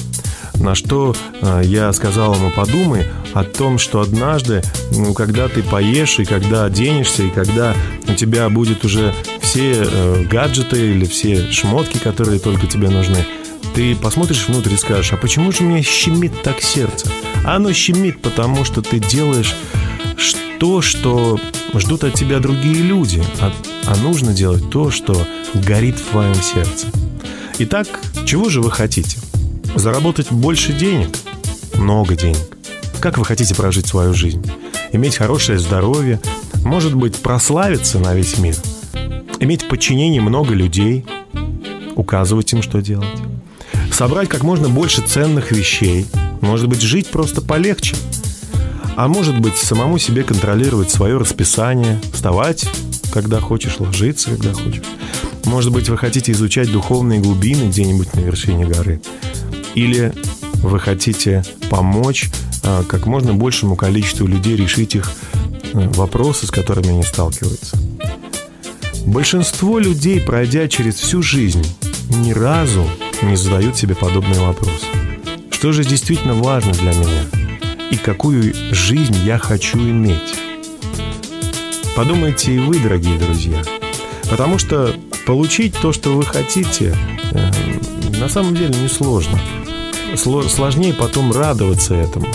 На 0.59 0.75
что 0.75 1.15
э, 1.41 1.61
я 1.65 1.91
сказал 1.93 2.35
ему, 2.35 2.51
подумай 2.51 3.05
о 3.33 3.43
том, 3.43 3.77
что 3.77 4.01
однажды, 4.01 4.61
ну, 4.91 5.13
когда 5.13 5.47
ты 5.47 5.63
поешь, 5.63 6.19
и 6.19 6.25
когда 6.25 6.65
оденешься, 6.65 7.23
и 7.23 7.29
когда 7.29 7.73
у 8.07 8.13
тебя 8.13 8.49
будет 8.49 8.85
уже 8.85 9.13
все 9.41 9.83
э, 9.85 10.23
гаджеты 10.29 10.91
или 10.91 11.05
все 11.05 11.51
шмотки, 11.51 11.97
которые 11.97 12.39
только 12.39 12.67
тебе 12.67 12.89
нужны, 12.89 13.25
ты 13.73 13.95
посмотришь 13.95 14.47
внутрь 14.47 14.73
и 14.73 14.77
скажешь, 14.77 15.13
а 15.13 15.17
почему 15.17 15.51
же 15.51 15.63
мне 15.63 15.81
щемит 15.81 16.41
так 16.43 16.61
сердце? 16.61 17.09
А 17.43 17.57
оно 17.57 17.73
щемит, 17.73 18.21
потому 18.21 18.63
что 18.63 18.81
ты 18.81 18.99
делаешь 18.99 19.53
то, 20.59 20.81
что 20.81 21.39
ждут 21.73 22.03
от 22.03 22.13
тебя 22.13 22.39
другие 22.39 22.81
люди, 22.81 23.23
а, 23.39 23.51
а 23.85 23.95
нужно 23.97 24.33
делать 24.33 24.69
то, 24.69 24.91
что 24.91 25.27
горит 25.53 25.99
в 25.99 26.09
твоем 26.09 26.35
сердце. 26.35 26.87
Итак, 27.59 27.87
чего 28.25 28.49
же 28.49 28.61
вы 28.61 28.71
хотите? 28.71 29.17
Заработать 29.75 30.31
больше 30.31 30.73
денег? 30.73 31.09
много 31.77 32.15
денег? 32.15 32.57
Как 32.99 33.17
вы 33.17 33.25
хотите 33.25 33.53
прожить 33.55 33.87
свою 33.87 34.13
жизнь? 34.13 34.43
Иметь 34.91 35.17
хорошее 35.17 35.59
здоровье, 35.59 36.19
может 36.63 36.95
быть, 36.95 37.17
прославиться 37.17 37.99
на 37.99 38.15
весь 38.15 38.37
мир, 38.37 38.55
иметь 39.39 39.63
в 39.63 39.67
подчинении 39.67 40.19
много 40.19 40.53
людей, 40.53 41.05
указывать 41.95 42.51
им, 42.53 42.61
что 42.61 42.81
делать, 42.81 43.07
собрать 43.91 44.29
как 44.29 44.43
можно 44.43 44.69
больше 44.69 45.01
ценных 45.01 45.51
вещей, 45.51 46.07
может 46.41 46.67
быть, 46.67 46.81
жить 46.81 47.07
просто 47.07 47.41
полегче, 47.41 47.95
а 48.95 49.07
может 49.07 49.39
быть, 49.39 49.57
самому 49.57 49.97
себе 49.97 50.23
контролировать 50.23 50.89
свое 50.89 51.17
расписание, 51.17 51.99
вставать, 52.13 52.65
когда 53.11 53.39
хочешь, 53.39 53.79
ложиться, 53.79 54.31
когда 54.31 54.53
хочешь. 54.53 54.83
Может 55.45 55.71
быть, 55.71 55.89
вы 55.89 55.97
хотите 55.97 56.31
изучать 56.31 56.71
духовные 56.71 57.19
глубины 57.19 57.67
где-нибудь 57.67 58.13
на 58.15 58.21
вершине 58.21 58.65
горы. 58.65 59.01
Или 59.75 60.13
вы 60.63 60.79
хотите 60.79 61.43
помочь 61.69 62.29
а, 62.63 62.83
как 62.83 63.05
можно 63.05 63.33
большему 63.33 63.75
количеству 63.75 64.25
людей 64.25 64.55
решить 64.55 64.95
их 64.95 65.11
э, 65.73 65.87
вопросы, 65.89 66.47
с 66.47 66.51
которыми 66.51 66.89
они 66.89 67.03
сталкиваются. 67.03 67.77
Большинство 69.05 69.77
людей, 69.77 70.19
пройдя 70.19 70.67
через 70.67 70.95
всю 70.95 71.21
жизнь, 71.21 71.63
ни 72.09 72.31
разу 72.31 72.87
не 73.21 73.35
задают 73.35 73.77
себе 73.77 73.93
подобные 73.93 74.39
вопросы. 74.39 74.85
Что 75.51 75.71
же 75.71 75.83
действительно 75.83 76.33
важно 76.33 76.71
для 76.73 76.91
меня? 76.91 77.21
И 77.91 77.97
какую 77.97 78.53
жизнь 78.71 79.15
я 79.23 79.37
хочу 79.37 79.77
иметь? 79.77 80.39
Подумайте 81.95 82.55
и 82.55 82.59
вы, 82.59 82.79
дорогие 82.79 83.19
друзья. 83.19 83.61
Потому 84.29 84.57
что 84.57 84.95
получить 85.27 85.75
то, 85.79 85.93
что 85.93 86.09
вы 86.15 86.23
хотите, 86.23 86.97
э, 87.31 87.51
на 88.19 88.27
самом 88.27 88.55
деле 88.55 88.73
несложно. 88.81 89.39
Сложнее 90.15 90.93
потом 90.93 91.31
радоваться 91.31 91.93
этому. 91.95 92.27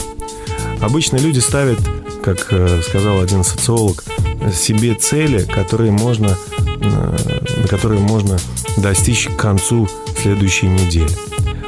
Обычно 0.81 1.17
люди 1.17 1.39
ставят, 1.41 1.79
как 2.23 2.47
э, 2.53 2.81
сказал 2.83 3.21
один 3.21 3.45
социолог, 3.45 4.05
себе 4.53 4.95
цели, 4.95 5.45
которые 5.45 5.91
можно, 5.91 6.37
э, 6.83 7.67
которые 7.69 8.01
можно 8.01 8.39
достичь 8.77 9.29
к 9.29 9.37
концу 9.37 9.89
следующей 10.17 10.69
недели. 10.69 11.11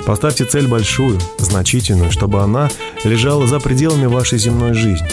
Поставьте 0.07 0.45
цель 0.45 0.67
большую, 0.67 1.19
значительную, 1.38 2.11
чтобы 2.11 2.43
она 2.43 2.71
лежала 3.05 3.47
за 3.47 3.61
пределами 3.61 4.07
вашей 4.07 4.38
земной 4.38 4.75
жизни. 4.75 5.09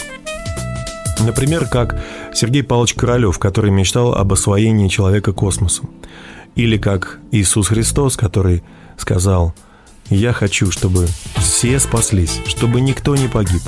Например, 1.20 1.66
как 1.66 2.02
Сергей 2.34 2.64
Павлович 2.64 2.94
Королев, 2.94 3.38
который 3.40 3.72
мечтал 3.72 4.16
об 4.16 4.34
освоении 4.34 4.88
человека 4.88 5.34
космосом. 5.34 5.90
Или 6.56 6.78
как 6.78 7.20
Иисус 7.32 7.68
Христос, 7.68 8.16
который 8.18 8.64
сказал, 8.98 9.54
«Я 10.10 10.34
хочу, 10.34 10.72
чтобы 10.72 11.08
все 11.38 11.80
спаслись, 11.80 12.42
чтобы 12.48 12.82
никто 12.82 13.16
не 13.16 13.28
погиб». 13.28 13.62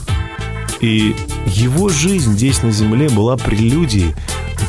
И 0.79 1.15
его 1.45 1.89
жизнь 1.89 2.33
здесь 2.33 2.63
на 2.63 2.71
Земле 2.71 3.09
была 3.09 3.37
прелюдией 3.37 4.15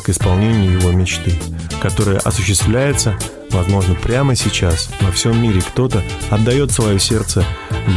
к 0.03 0.09
исполнению 0.09 0.79
его 0.79 0.91
мечты, 0.91 1.33
которая 1.81 2.19
осуществляется, 2.19 3.17
возможно, 3.49 3.95
прямо 3.95 4.35
сейчас 4.35 4.89
во 5.01 5.11
всем 5.11 5.41
мире. 5.41 5.61
Кто-то 5.61 6.03
отдает 6.29 6.71
свое 6.71 6.99
сердце 6.99 7.45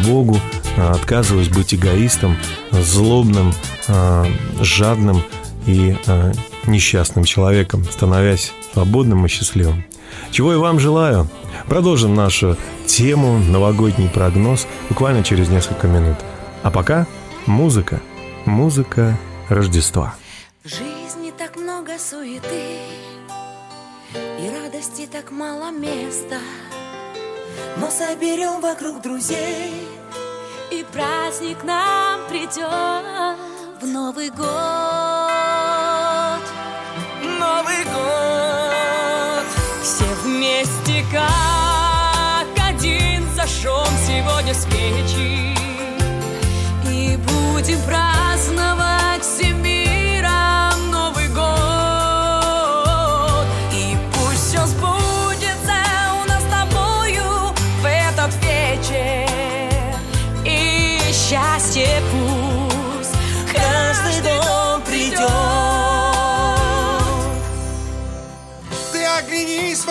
Богу, 0.07 0.41
а, 0.77 0.93
отказываясь 0.93 1.49
быть 1.49 1.75
эгоистом, 1.75 2.37
злобным, 2.71 3.53
а, 3.89 4.27
жадным 4.61 5.23
и 5.67 5.97
а, 6.07 6.33
несчастным 6.67 7.25
человеком, 7.25 7.85
становясь 7.85 8.53
свободным 8.73 9.27
и 9.27 9.29
счастливым. 9.29 9.85
Чего 10.31 10.53
и 10.53 10.57
вам 10.57 10.79
желаю. 10.79 11.29
Продолжим 11.69 12.15
нашу 12.15 12.57
тему 12.87 13.39
«Новогодний 13.39 14.09
прогноз» 14.09 14.67
буквально 14.89 15.23
через 15.23 15.49
несколько 15.49 15.87
минут. 15.89 16.17
А 16.63 16.71
пока 16.71 17.07
Музыка. 17.47 18.01
Музыка 18.45 19.17
Рождества. 19.49 20.17
В 20.65 20.69
жизни 20.69 21.33
так 21.39 21.55
много 21.55 21.97
суеты 21.97 22.81
И 24.13 24.51
радости 24.51 25.07
так 25.07 25.31
мало 25.31 25.71
места 25.71 26.39
Но 27.77 27.89
соберем 27.89 28.61
вокруг 28.61 29.01
друзей 29.01 29.73
И 30.73 30.85
праздник 30.93 31.63
нам 31.63 32.19
придет 32.29 33.39
В 33.81 33.87
Новый 33.87 34.31
год 34.31 34.47
Новый 37.39 37.85
год 37.85 37.96
вместе 40.47 41.05
как 41.11 42.47
один 42.69 43.25
Зажжем 43.35 43.87
сегодня 44.07 44.55
свечи 44.55 45.57
и 46.89 47.17
будем 47.17 47.81
праздновать 47.83 48.86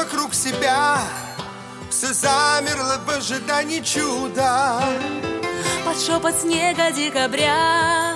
вокруг 0.05 0.33
себя. 0.33 0.99
Все 1.89 2.13
замерло 2.13 2.99
в 3.05 3.09
ожидании 3.09 3.79
чуда. 3.79 4.79
Под 5.85 5.99
шепот 5.99 6.35
снега 6.41 6.91
декабря 6.91 8.15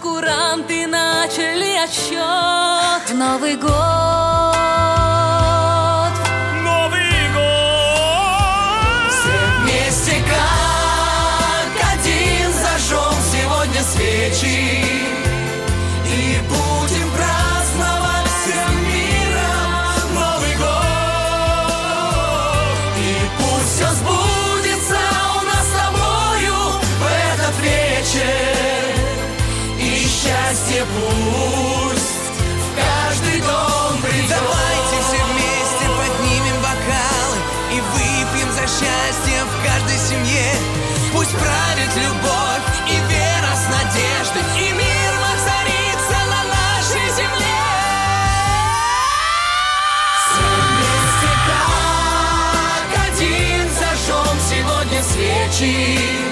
Куранты 0.00 0.86
начали 0.86 1.76
отсчет 1.84 3.08
в 3.08 3.14
Новый 3.14 3.56
год. 3.56 3.72
Новый 6.62 7.28
год. 7.34 9.12
Все 9.12 9.34
вместе 9.60 10.24
как 10.28 11.92
один 11.94 12.52
зажжем 12.52 13.14
сегодня 13.32 13.82
свечи 13.82 14.81
правит 41.38 41.94
любовь 41.96 42.66
и 42.88 42.96
вера 43.10 43.54
с 43.54 43.68
надеждой 43.68 44.42
И 44.58 44.72
мир 44.72 45.12
воцарится 45.24 46.18
на 46.32 46.42
нашей 46.56 47.06
земле. 47.16 47.60
Все 50.18 50.46
вместе 50.68 51.30
как 51.48 52.90
один 53.08 53.64
зажжем 53.70 54.36
сегодня 54.40 55.02
свечи 55.02 56.31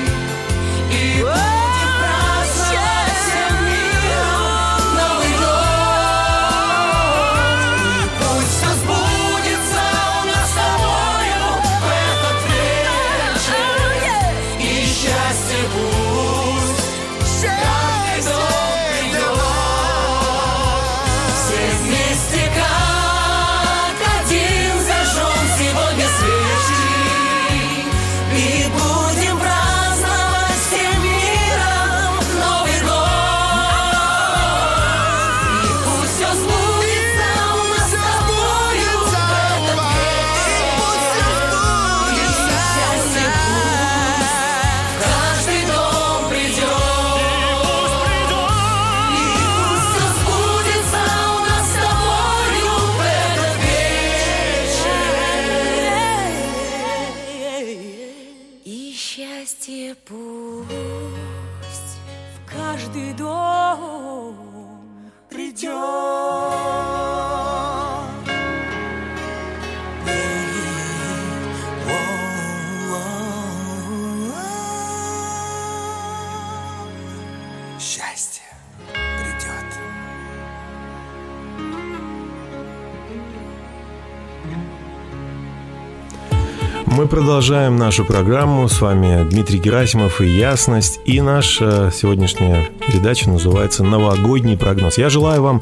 продолжаем 87.31 87.77
нашу 87.77 88.05
программу. 88.05 88.69
С 88.69 88.81
вами 88.81 89.25
Дмитрий 89.31 89.61
Герасимов 89.61 90.21
и 90.21 90.27
Ясность. 90.27 90.99
И 91.05 91.21
наша 91.21 91.93
сегодняшняя 91.95 92.69
передача 92.85 93.31
называется 93.31 93.85
«Новогодний 93.85 94.57
прогноз». 94.57 94.99
Я 94.99 95.11
желаю 95.11 95.41
вам 95.41 95.61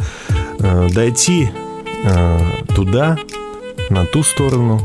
э, 0.61 0.89
дойти 0.89 1.51
э, 2.05 2.39
туда, 2.75 3.19
на 3.91 4.07
ту 4.07 4.23
сторону, 4.23 4.81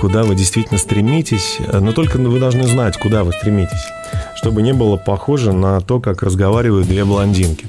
куда 0.00 0.22
вы 0.22 0.36
действительно 0.36 0.78
стремитесь. 0.78 1.58
Но 1.72 1.90
только 1.90 2.18
вы 2.18 2.38
должны 2.38 2.68
знать, 2.68 2.96
куда 2.98 3.24
вы 3.24 3.32
стремитесь, 3.32 3.84
чтобы 4.36 4.62
не 4.62 4.72
было 4.72 4.96
похоже 4.96 5.52
на 5.52 5.80
то, 5.80 5.98
как 5.98 6.22
разговаривают 6.22 6.86
две 6.86 7.04
блондинки. 7.04 7.66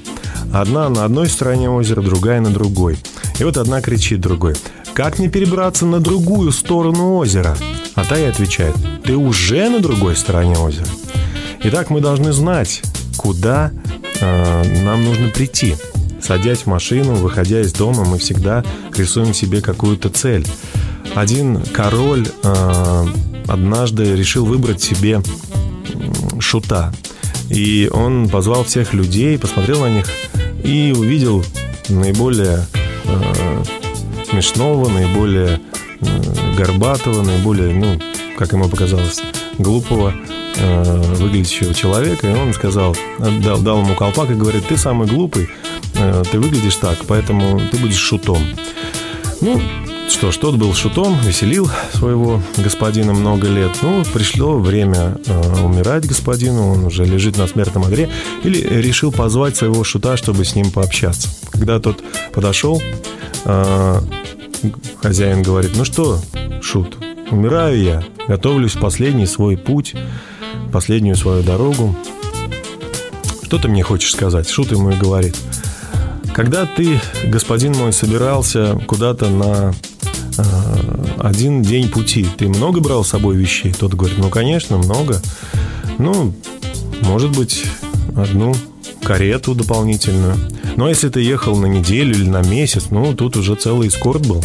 Одна 0.52 0.88
на 0.90 1.04
одной 1.04 1.26
стороне 1.26 1.68
озера, 1.68 2.02
другая 2.02 2.40
на 2.40 2.50
другой. 2.50 2.98
И 3.40 3.42
вот 3.42 3.56
одна 3.56 3.80
кричит 3.80 4.20
другой. 4.20 4.54
«Как 4.94 5.18
мне 5.18 5.28
перебраться 5.28 5.86
на 5.86 5.98
другую 5.98 6.52
сторону 6.52 7.16
озера?» 7.16 7.56
А 7.94 8.04
та 8.04 8.16
ей 8.16 8.28
отвечает, 8.28 8.74
ты 9.04 9.16
уже 9.16 9.68
на 9.68 9.80
другой 9.80 10.16
стороне 10.16 10.56
озера. 10.56 10.86
Итак, 11.62 11.90
мы 11.90 12.00
должны 12.00 12.32
знать, 12.32 12.82
куда 13.16 13.72
э, 14.20 14.82
нам 14.82 15.04
нужно 15.04 15.28
прийти. 15.28 15.76
Садясь 16.20 16.60
в 16.60 16.66
машину, 16.66 17.14
выходя 17.14 17.60
из 17.60 17.72
дома, 17.72 18.04
мы 18.04 18.18
всегда 18.18 18.64
рисуем 18.96 19.34
себе 19.34 19.60
какую-то 19.60 20.08
цель. 20.08 20.46
Один 21.14 21.62
король 21.72 22.26
э, 22.42 23.06
однажды 23.46 24.16
решил 24.16 24.44
выбрать 24.44 24.82
себе 24.82 25.22
шута. 26.40 26.92
И 27.50 27.90
он 27.92 28.28
позвал 28.28 28.64
всех 28.64 28.94
людей, 28.94 29.38
посмотрел 29.38 29.80
на 29.80 29.90
них 29.90 30.08
и 30.64 30.94
увидел 30.96 31.44
наиболее 31.88 32.66
э, 33.04 33.62
смешного, 34.30 34.88
наиболее 34.88 35.60
горбатого, 36.56 37.22
наиболее, 37.22 37.74
ну, 37.74 37.98
как 38.38 38.52
ему 38.52 38.68
показалось, 38.68 39.20
глупого 39.58 40.14
э, 40.56 41.02
выглядящего 41.16 41.74
человека. 41.74 42.28
И 42.28 42.34
он 42.34 42.52
сказал, 42.54 42.96
дал, 43.18 43.60
дал 43.60 43.82
ему 43.82 43.94
колпак 43.94 44.30
и 44.30 44.34
говорит, 44.34 44.66
ты 44.68 44.76
самый 44.76 45.06
глупый, 45.06 45.48
э, 45.94 46.22
ты 46.30 46.38
выглядишь 46.38 46.76
так, 46.76 46.98
поэтому 47.06 47.60
ты 47.70 47.76
будешь 47.78 47.96
шутом. 47.96 48.38
Ну, 49.40 49.60
что 50.08 50.30
ж, 50.30 50.36
тот 50.36 50.56
был 50.56 50.74
шутом, 50.74 51.18
веселил 51.20 51.68
своего 51.92 52.40
господина 52.58 53.12
много 53.12 53.48
лет. 53.48 53.72
Ну, 53.82 54.04
пришло 54.12 54.58
время 54.58 55.18
э, 55.26 55.64
умирать 55.64 56.06
господину, 56.06 56.72
он 56.72 56.84
уже 56.84 57.04
лежит 57.04 57.38
на 57.38 57.46
смертном 57.46 57.84
одре. 57.84 58.10
Или 58.42 58.58
решил 58.58 59.12
позвать 59.12 59.56
своего 59.56 59.82
шута, 59.82 60.16
чтобы 60.16 60.44
с 60.44 60.54
ним 60.54 60.70
пообщаться. 60.70 61.28
Когда 61.50 61.80
тот 61.80 62.02
подошел, 62.32 62.82
э, 63.44 64.00
хозяин 65.02 65.42
говорит, 65.42 65.72
ну 65.76 65.84
что, 65.84 66.20
шут, 66.62 66.96
умираю 67.30 67.82
я, 67.82 68.04
готовлюсь 68.26 68.74
в 68.74 68.80
последний 68.80 69.26
свой 69.26 69.56
путь, 69.56 69.94
последнюю 70.72 71.16
свою 71.16 71.42
дорогу. 71.42 71.94
Что 73.42 73.58
ты 73.58 73.68
мне 73.68 73.82
хочешь 73.82 74.12
сказать? 74.12 74.48
Шут 74.48 74.72
ему 74.72 74.90
и 74.90 74.96
говорит. 74.96 75.36
Когда 76.34 76.66
ты, 76.66 77.00
господин 77.26 77.72
мой, 77.74 77.92
собирался 77.92 78.76
куда-то 78.88 79.28
на 79.28 79.72
э, 80.36 80.42
один 81.18 81.62
день 81.62 81.88
пути, 81.88 82.26
ты 82.36 82.48
много 82.48 82.80
брал 82.80 83.04
с 83.04 83.10
собой 83.10 83.36
вещей? 83.36 83.72
Тот 83.72 83.94
говорит, 83.94 84.18
ну, 84.18 84.30
конечно, 84.30 84.76
много. 84.76 85.22
Ну, 85.98 86.34
может 87.02 87.36
быть, 87.36 87.64
одну 88.16 88.56
карету 89.04 89.54
дополнительную. 89.54 90.36
Но 90.76 90.88
если 90.88 91.08
ты 91.08 91.20
ехал 91.20 91.56
на 91.56 91.66
неделю 91.66 92.14
или 92.14 92.28
на 92.28 92.42
месяц, 92.42 92.86
ну, 92.90 93.14
тут 93.14 93.36
уже 93.36 93.54
целый 93.54 93.88
эскорт 93.88 94.26
был. 94.26 94.42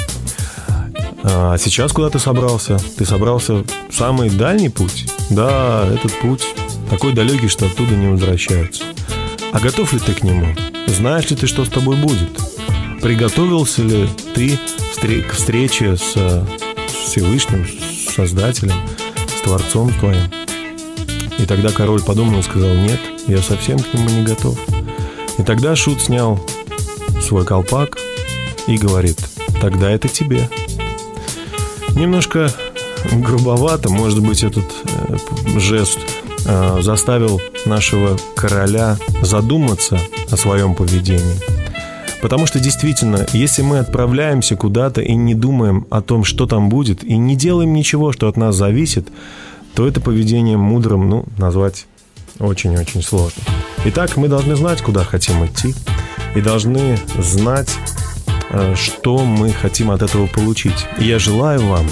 А 1.23 1.57
сейчас 1.57 1.91
куда 1.91 2.09
ты 2.09 2.19
собрался? 2.19 2.77
Ты 2.97 3.05
собрался 3.05 3.63
в 3.89 3.93
самый 3.93 4.29
дальний 4.29 4.69
путь? 4.69 5.05
Да, 5.29 5.87
этот 5.91 6.11
путь 6.19 6.43
такой 6.89 7.13
далекий, 7.13 7.47
что 7.47 7.65
оттуда 7.65 7.95
не 7.95 8.07
возвращаются. 8.07 8.83
А 9.51 9.59
готов 9.59 9.93
ли 9.93 9.99
ты 9.99 10.13
к 10.13 10.23
нему? 10.23 10.47
Знаешь 10.87 11.29
ли 11.29 11.35
ты, 11.35 11.47
что 11.47 11.65
с 11.65 11.69
тобой 11.69 11.95
будет? 11.95 12.29
Приготовился 13.01 13.81
ли 13.81 14.07
ты 14.35 14.59
к 15.21 15.33
встрече 15.33 15.95
с, 15.95 16.45
Всевышним, 17.05 17.65
с 17.65 18.13
Создателем, 18.13 18.75
с 19.37 19.41
Творцом 19.41 19.93
твоим? 19.99 20.23
И 21.37 21.45
тогда 21.45 21.69
король 21.69 22.01
подумал 22.01 22.39
и 22.39 22.43
сказал, 22.43 22.73
нет, 22.73 22.99
я 23.29 23.41
совсем 23.41 23.77
к 23.77 23.93
нему 23.93 24.09
не 24.09 24.23
готов. 24.23 24.57
И 25.37 25.43
тогда 25.43 25.75
Шут 25.75 26.01
снял 26.01 26.39
свой 27.21 27.45
колпак 27.45 27.97
и 28.67 28.77
говорит, 28.77 29.19
тогда 29.61 29.91
это 29.91 30.07
тебе. 30.07 30.49
Немножко 31.95 32.51
грубовато, 33.11 33.89
может 33.89 34.21
быть, 34.25 34.43
этот 34.43 34.65
э, 34.83 35.59
жест 35.59 35.99
э, 36.45 36.79
заставил 36.81 37.39
нашего 37.65 38.17
короля 38.35 38.97
задуматься 39.21 39.99
о 40.31 40.37
своем 40.37 40.73
поведении. 40.73 41.35
Потому 42.21 42.47
что 42.47 42.59
действительно, 42.59 43.25
если 43.31 43.61
мы 43.61 43.79
отправляемся 43.79 44.55
куда-то 44.55 45.01
и 45.01 45.13
не 45.13 45.35
думаем 45.35 45.85
о 45.89 46.01
том, 46.01 46.23
что 46.23 46.47
там 46.47 46.67
будет, 46.67 47.03
и 47.03 47.15
не 47.15 47.35
делаем 47.35 47.73
ничего, 47.73 48.11
что 48.11 48.27
от 48.27 48.37
нас 48.37 48.55
зависит, 48.55 49.07
то 49.75 49.87
это 49.87 50.01
поведение 50.01 50.57
мудрым, 50.57 51.09
ну, 51.09 51.25
назвать 51.37 51.87
очень-очень 52.39 53.01
сложно. 53.01 53.41
Итак, 53.85 54.17
мы 54.17 54.27
должны 54.27 54.55
знать, 54.55 54.81
куда 54.81 55.03
хотим 55.03 55.45
идти, 55.45 55.73
и 56.35 56.41
должны 56.41 56.99
знать, 57.17 57.75
э, 58.51 58.75
что 58.75 59.19
мы 59.19 59.51
хотим 59.51 59.91
от 59.91 60.01
этого 60.01 60.27
получить. 60.27 60.85
И 60.99 61.05
я 61.05 61.19
желаю 61.19 61.65
вам 61.65 61.87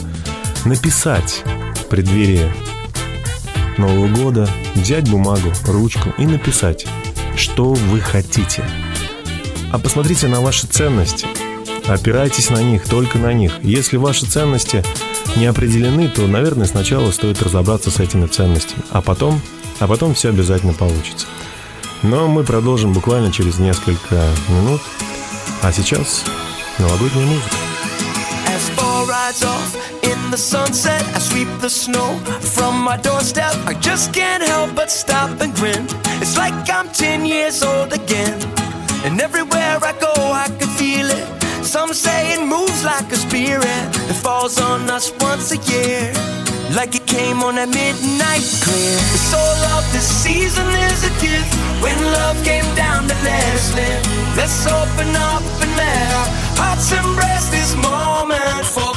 написать 0.66 1.44
в 1.76 1.86
преддверии 1.86 2.52
Нового 3.78 4.08
года, 4.08 4.50
взять 4.76 5.10
бумагу, 5.10 5.52
ручку 5.66 6.14
и 6.18 6.26
написать, 6.26 6.88
что 7.36 7.74
вы 7.74 8.00
хотите. 8.00 8.64
А 9.72 9.80
посмотрите 9.80 10.28
на 10.28 10.42
ваши 10.42 10.68
ценности. 10.68 11.28
Опирайтесь 11.88 12.50
на 12.50 12.62
них, 12.62 12.86
только 12.86 13.18
на 13.18 13.34
них. 13.34 13.54
Если 13.62 13.98
ваши 13.98 14.26
ценности 14.26 14.84
не 15.36 15.46
определены, 15.46 16.10
то, 16.10 16.26
наверное, 16.28 16.66
сначала 16.66 17.12
стоит 17.12 17.42
разобраться 17.42 17.92
с 17.92 18.00
этими 18.00 18.28
ценностями, 18.28 18.82
а 18.92 19.02
потом, 19.02 19.42
а 19.80 19.88
потом 19.88 20.14
все 20.14 20.30
обязательно 20.30 20.74
получится. 20.74 21.28
Но 22.04 22.28
мы 22.28 22.44
продолжим 22.44 22.94
буквально 22.94 23.32
через 23.32 23.60
несколько 23.60 24.30
минут. 24.50 24.82
А 25.64 25.72
сейчас 25.72 26.24
новогодняя 26.80 27.26
музыка. 27.26 27.56
Rides 29.08 29.44
off 29.44 29.76
in 30.04 30.32
the 30.32 30.38
sunset, 30.38 31.02
I 31.16 31.20
sweep 31.20 31.48
the 31.62 31.70
snow 31.70 32.20
from 32.42 32.82
my 32.82 32.98
doorstep. 32.98 33.56
I 33.66 33.74
just 33.76 34.14
can't 34.14 34.44
help 34.44 34.76
but 34.76 34.92
stop 34.92 35.30
and 35.40 35.56
grin. 35.56 35.88
It's 36.22 36.38
like 36.38 36.54
I'm 36.70 36.90
10 36.90 37.26
years 37.26 37.64
old 37.64 37.94
again. 37.94 38.38
And 39.06 39.22
everywhere 39.22 39.80
I 39.82 39.94
go, 40.00 40.12
I 40.16 40.48
can 40.60 40.68
feel 40.68 41.08
it. 41.10 41.26
Some 41.64 41.94
say 41.94 42.34
it 42.34 42.46
moves 42.46 42.84
like 42.84 43.10
a 43.14 43.16
spirit 43.16 43.64
that 43.64 44.20
falls 44.22 44.60
on 44.60 44.90
us 44.90 45.14
once 45.22 45.54
a 45.54 45.58
year. 45.72 46.12
Like 46.76 46.96
it 46.96 47.06
came 47.08 47.44
on 47.44 47.58
at 47.58 47.70
midnight 47.70 48.44
clear. 48.62 48.98
The 49.16 49.22
soul 49.32 49.60
of 49.78 49.84
the 49.94 50.00
season 50.00 50.68
is 50.92 51.04
a 51.04 51.14
gift. 51.22 51.54
When 51.82 51.98
love 52.12 52.44
came 52.44 52.68
down 52.76 53.08
to 53.08 53.16
live. 53.24 54.04
Let's 54.36 54.68
open 54.68 55.16
up 55.16 55.44
and 55.64 55.72
let 55.78 56.12
our 56.14 56.28
hearts 56.60 56.92
embrace 56.92 57.48
this 57.50 57.74
moment. 57.76 58.66
For 58.66 58.92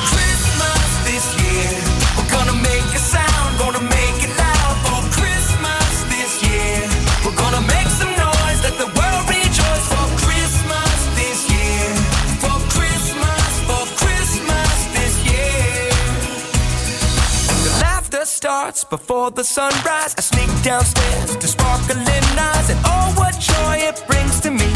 starts 18.40 18.84
before 18.84 19.30
the 19.30 19.44
sunrise. 19.44 20.14
I 20.16 20.22
sneak 20.22 20.50
downstairs 20.62 21.36
to 21.36 21.46
sparkling 21.46 22.08
eyes, 22.48 22.70
and 22.70 22.80
oh, 22.86 23.12
what 23.20 23.34
joy 23.38 23.76
it 23.88 24.02
brings 24.08 24.40
to 24.40 24.50
me. 24.50 24.70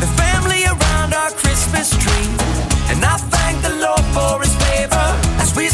The 0.00 0.10
family 0.16 0.64
around 0.64 1.12
our 1.12 1.30
Christmas 1.42 1.90
tree, 2.02 2.28
and 2.90 3.04
I 3.04 3.16
thank 3.34 3.60
the 3.60 3.74
Lord 3.84 4.04
for 4.16 4.40
His 4.40 4.54
favor 4.64 5.08
as 5.42 5.54
we 5.54 5.68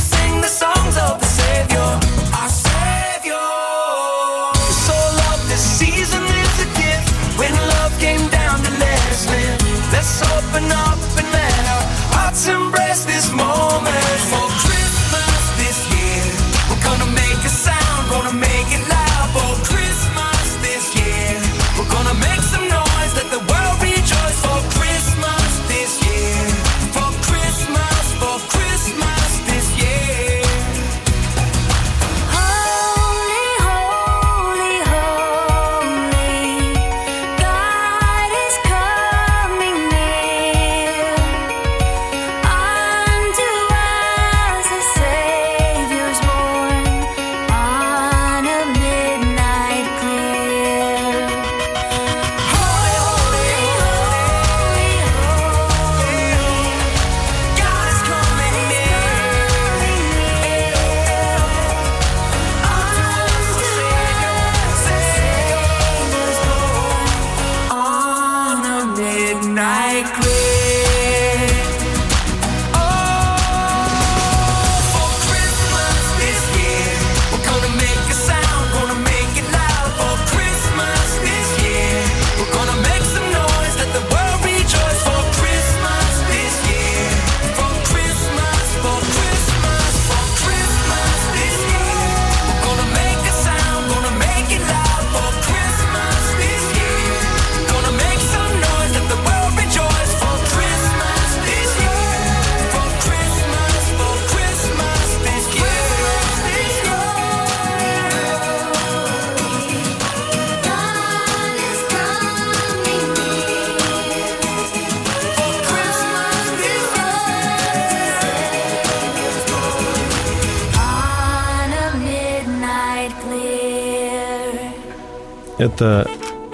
Это 125.59 126.07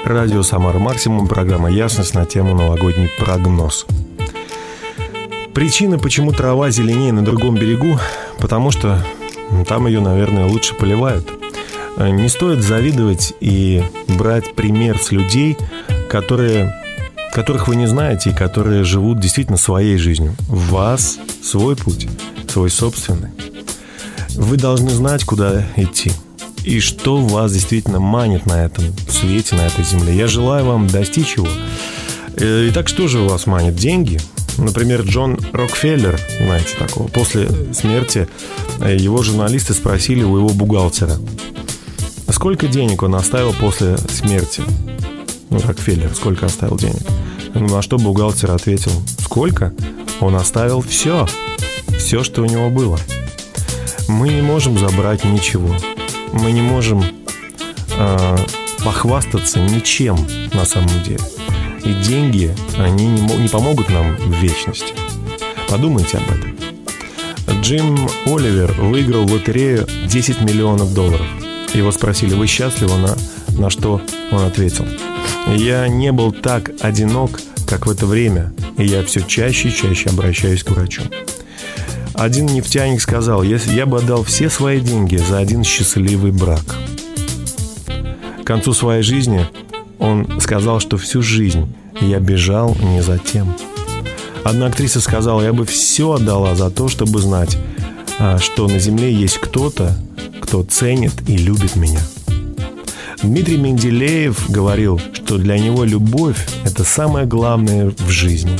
радио 0.04 0.44
«Самара 0.44 0.78
Максимум», 0.78 1.26
программа 1.26 1.68
«Ясность» 1.68 2.14
на 2.14 2.24
тему 2.24 2.54
«Новогодний 2.54 3.10
прогноз». 3.18 3.84
Причина, 5.52 5.98
почему 5.98 6.30
трава 6.30 6.70
зеленее 6.70 7.12
на 7.12 7.24
другом 7.24 7.56
берегу, 7.56 7.98
потому 8.38 8.70
что 8.70 9.04
там 9.66 9.88
ее, 9.88 10.00
наверное, 10.00 10.46
лучше 10.46 10.74
поливают. 10.74 11.28
Э, 11.96 12.10
Не 12.10 12.28
стоит 12.28 12.62
завидовать 12.62 13.34
и 13.40 13.82
брать 14.06 14.54
пример 14.54 14.98
с 14.98 15.10
людей, 15.10 15.58
которые, 16.08 16.72
которых 17.34 17.66
вы 17.66 17.74
не 17.74 17.86
знаете 17.86 18.30
и 18.30 18.34
которые 18.34 18.84
живут 18.84 19.18
действительно 19.18 19.58
своей 19.58 19.98
жизнью. 19.98 20.36
В 20.46 20.70
вас 20.70 21.18
свой 21.42 21.74
путь, 21.74 22.06
свой 22.46 22.70
собственный. 22.70 23.30
Вы 24.36 24.58
должны 24.58 24.90
знать, 24.90 25.24
куда 25.24 25.64
идти 25.76 26.12
и 26.64 26.80
что 26.80 27.18
вас 27.18 27.52
действительно 27.52 28.00
манит 28.00 28.46
на 28.46 28.64
этом 28.64 28.84
свете, 29.08 29.56
на 29.56 29.62
этой 29.62 29.84
земле. 29.84 30.16
Я 30.16 30.26
желаю 30.26 30.64
вам 30.64 30.86
достичь 30.86 31.36
его. 31.36 31.48
Э, 32.36 32.68
Итак, 32.70 32.88
что 32.88 33.08
же 33.08 33.18
вас 33.18 33.46
манит? 33.46 33.74
Деньги? 33.76 34.20
Например, 34.58 35.02
Джон 35.02 35.38
Рокфеллер, 35.52 36.18
знаете 36.44 36.76
такого, 36.78 37.08
после 37.08 37.48
смерти 37.72 38.28
э, 38.80 38.96
его 38.96 39.22
журналисты 39.22 39.72
спросили 39.72 40.22
у 40.22 40.36
его 40.36 40.50
бухгалтера, 40.50 41.16
сколько 42.30 42.66
денег 42.66 43.02
он 43.02 43.14
оставил 43.14 43.52
после 43.52 43.96
смерти? 44.08 44.62
Ну, 45.50 45.60
Рокфеллер, 45.60 46.14
сколько 46.14 46.46
оставил 46.46 46.76
денег? 46.76 47.02
Ну, 47.54 47.68
на 47.68 47.82
что 47.82 47.98
бухгалтер 47.98 48.50
ответил, 48.50 48.92
сколько? 49.20 49.74
Он 50.20 50.36
оставил 50.36 50.80
все, 50.82 51.26
все, 51.98 52.22
что 52.22 52.42
у 52.42 52.46
него 52.46 52.70
было. 52.70 52.98
Мы 54.08 54.28
не 54.28 54.42
можем 54.42 54.78
забрать 54.78 55.24
ничего. 55.24 55.74
Мы 56.32 56.52
не 56.52 56.62
можем 56.62 57.04
э, 57.96 58.36
похвастаться 58.84 59.60
ничем 59.60 60.16
на 60.52 60.64
самом 60.64 61.02
деле. 61.02 61.20
И 61.84 61.92
деньги, 62.04 62.54
они 62.78 63.06
не, 63.06 63.20
не 63.20 63.48
помогут 63.48 63.88
нам 63.90 64.16
в 64.16 64.34
вечности. 64.40 64.94
Подумайте 65.68 66.18
об 66.18 66.24
этом. 66.24 66.52
Джим 67.60 68.08
Оливер 68.26 68.72
выиграл 68.72 69.24
в 69.24 69.32
лотерею 69.32 69.86
10 70.06 70.40
миллионов 70.42 70.94
долларов. 70.94 71.26
Его 71.74 71.92
спросили, 71.92 72.34
вы 72.34 72.46
счастливы? 72.46 72.96
На, 72.98 73.16
на 73.58 73.70
что 73.70 74.00
он 74.30 74.42
ответил. 74.42 74.86
Я 75.48 75.88
не 75.88 76.12
был 76.12 76.32
так 76.32 76.70
одинок, 76.80 77.40
как 77.66 77.86
в 77.86 77.90
это 77.90 78.06
время, 78.06 78.52
и 78.78 78.84
я 78.84 79.04
все 79.04 79.20
чаще 79.22 79.68
и 79.68 79.74
чаще 79.74 80.10
обращаюсь 80.10 80.62
к 80.62 80.70
врачу. 80.70 81.02
Один 82.14 82.46
нефтяник 82.46 83.00
сказал, 83.00 83.42
я 83.42 83.86
бы 83.86 83.98
отдал 83.98 84.22
все 84.22 84.50
свои 84.50 84.80
деньги 84.80 85.16
за 85.16 85.38
один 85.38 85.64
счастливый 85.64 86.30
брак. 86.30 86.76
К 88.42 88.46
концу 88.46 88.72
своей 88.72 89.02
жизни 89.02 89.46
он 89.98 90.40
сказал, 90.40 90.80
что 90.80 90.96
всю 90.96 91.22
жизнь 91.22 91.72
я 92.00 92.18
бежал 92.18 92.76
не 92.80 93.02
за 93.02 93.18
тем. 93.18 93.54
Одна 94.44 94.66
актриса 94.66 95.00
сказала, 95.00 95.42
я 95.42 95.52
бы 95.52 95.64
все 95.64 96.12
отдала 96.12 96.54
за 96.54 96.70
то, 96.70 96.88
чтобы 96.88 97.20
знать, 97.20 97.56
а, 98.18 98.38
что 98.38 98.66
на 98.66 98.78
земле 98.78 99.12
есть 99.12 99.38
кто-то, 99.38 99.96
кто 100.40 100.64
ценит 100.64 101.12
и 101.28 101.36
любит 101.36 101.76
меня. 101.76 102.00
Дмитрий 103.22 103.56
Менделеев 103.56 104.50
говорил, 104.50 105.00
что 105.12 105.38
для 105.38 105.56
него 105.56 105.84
любовь– 105.84 106.44
это 106.64 106.82
самое 106.82 107.24
главное 107.24 107.92
в 107.96 108.10
жизни. 108.10 108.58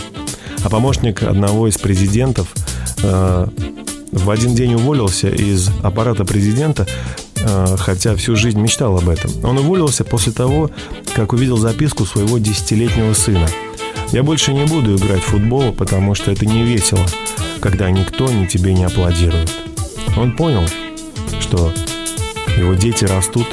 А 0.63 0.71
помощник 0.71 1.25
одного 1.25 1.67
из 1.67 1.77
президентов 1.79 2.55
в 3.03 4.31
один 4.31 4.55
день 4.55 4.75
уволился 4.75 5.29
из 5.29 5.69
аппарата 5.83 6.25
президента, 6.25 6.87
э, 7.37 7.77
хотя 7.79 8.15
всю 8.15 8.37
жизнь 8.37 8.61
мечтал 8.61 8.99
об 8.99 9.09
этом. 9.09 9.31
Он 9.43 9.59
уволился 9.59 10.05
после 10.05 10.33
того, 10.33 10.71
как 11.15 11.33
увидел 11.33 11.57
записку 11.57 12.05
своего 12.05 12.39
десятилетнего 12.39 13.15
сына. 13.15 13.49
«Я 14.13 14.23
больше 14.23 14.53
не 14.53 14.67
буду 14.67 14.97
играть 14.97 15.23
в 15.23 15.27
футбол, 15.27 15.73
потому 15.73 16.15
что 16.15 16.31
это 16.31 16.45
не 16.45 16.63
весело, 16.63 17.05
когда 17.61 17.91
никто 17.91 18.31
ни 18.31 18.47
тебе 18.47 18.75
не 18.75 18.85
аплодирует». 18.85 19.51
Он 20.17 20.37
понял, 20.37 20.63
что 21.41 21.73
его 22.59 22.75
дети 22.75 23.07
растут, 23.07 23.47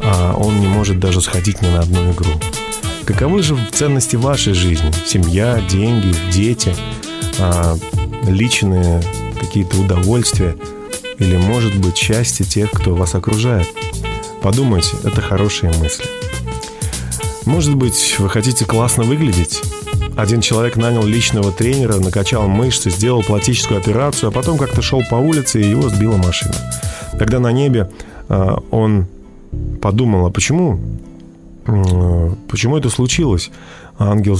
а 0.00 0.34
он 0.34 0.60
не 0.60 0.68
может 0.68 1.00
даже 1.00 1.20
сходить 1.20 1.60
ни 1.60 1.66
на 1.66 1.80
одну 1.80 2.12
игру. 2.12 2.30
Каковы 3.04 3.42
же 3.42 3.58
ценности 3.72 4.16
вашей 4.16 4.52
жизни? 4.52 4.92
Семья, 5.06 5.60
деньги, 5.68 6.14
дети, 6.30 6.74
а, 7.40 7.76
личные 8.26 9.02
какие-то 9.38 9.78
удовольствия 9.78 10.56
или, 11.18 11.36
может 11.36 11.76
быть, 11.78 11.96
счастье 11.96 12.44
тех, 12.44 12.70
кто 12.70 12.94
вас 12.94 13.14
окружает? 13.14 13.68
Подумайте, 14.42 14.96
это 15.04 15.20
хорошие 15.20 15.72
мысли. 15.74 16.06
Может 17.44 17.74
быть, 17.74 18.16
вы 18.18 18.28
хотите 18.28 18.64
классно 18.64 19.04
выглядеть? 19.04 19.62
Один 20.16 20.40
человек 20.40 20.76
нанял 20.76 21.04
личного 21.04 21.52
тренера, 21.52 21.94
накачал 21.98 22.48
мышцы, 22.48 22.90
сделал 22.90 23.22
пластическую 23.22 23.80
операцию, 23.80 24.28
а 24.28 24.32
потом 24.32 24.58
как-то 24.58 24.82
шел 24.82 25.02
по 25.08 25.14
улице, 25.14 25.60
и 25.60 25.68
его 25.68 25.88
сбила 25.88 26.16
машина. 26.16 26.54
Когда 27.18 27.38
на 27.38 27.52
небе 27.52 27.90
а, 28.28 28.62
он 28.70 29.06
подумал, 29.80 30.26
а 30.26 30.30
почему, 30.30 30.80
м, 31.66 32.36
почему 32.48 32.76
это 32.76 32.90
случилось? 32.90 33.50
А 33.96 34.10
ангел 34.10 34.38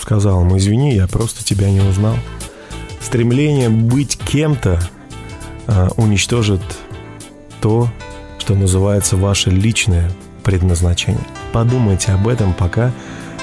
сказал 0.00 0.42
ему, 0.42 0.56
извини, 0.58 0.94
я 0.94 1.06
просто 1.06 1.44
тебя 1.44 1.70
не 1.70 1.80
узнал. 1.80 2.16
Стремление 3.06 3.68
быть 3.68 4.18
кем-то 4.18 4.80
а, 5.68 5.90
уничтожит 5.96 6.60
то, 7.60 7.88
что 8.40 8.56
называется 8.56 9.16
ваше 9.16 9.50
личное 9.50 10.10
предназначение. 10.42 11.22
Подумайте 11.52 12.10
об 12.10 12.26
этом, 12.26 12.52
пока 12.52 12.90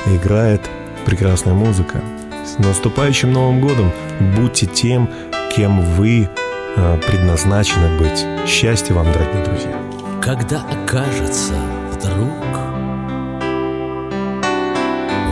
играет 0.05 0.69
прекрасная 1.05 1.53
музыка. 1.53 2.01
С 2.45 2.59
наступающим 2.59 3.31
Новым 3.31 3.61
годом 3.61 3.89
будьте 4.35 4.65
тем, 4.65 5.09
кем 5.55 5.79
вы 5.95 6.27
а, 6.75 6.97
предназначены 6.97 7.97
быть. 7.97 8.25
Счастья 8.45 8.93
вам, 8.93 9.09
дорогие 9.13 9.45
друзья. 9.45 9.81
Когда 10.21 10.61
окажется 10.63 11.53
вдруг 11.93 12.33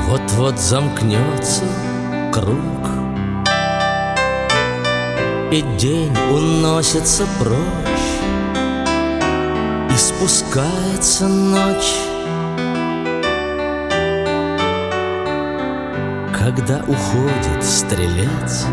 Вот-вот 0.07 0.57
замкнется 0.57 1.65
круг 2.31 3.00
И 5.51 5.61
день 5.77 6.15
уносится 6.31 7.27
прочь 7.37 7.57
И 9.89 9.97
спускается 9.97 11.27
ночь. 11.27 11.93
Когда 16.33 16.81
уходит 16.87 17.63
стрелец 17.63 18.65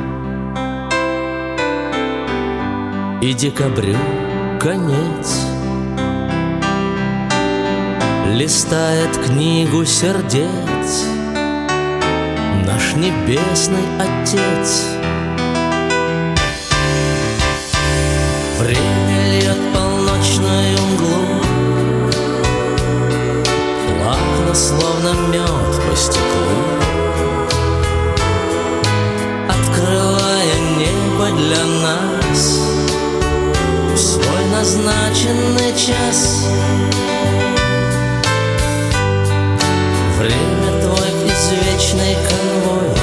И 3.23 3.33
декабрю 3.35 3.97
конец 4.61 5.47
Листает 8.35 9.17
книгу 9.27 9.85
сердец 9.85 11.07
Наш 12.65 12.95
небесный 12.95 13.83
Отец 13.99 14.87
Плавно, 24.49 24.55
словно 24.55 25.13
мед 25.29 25.91
по 25.91 25.97
стеклу. 25.97 26.23
Открывая 29.49 30.59
небо 30.79 31.37
для 31.37 31.65
нас. 31.65 32.59
В 33.93 33.97
свой 33.97 34.45
назначенный 34.51 35.73
час. 35.77 36.47
Время 40.19 40.81
твой 40.81 41.11
извечный 41.31 42.17
конвой. 42.29 42.95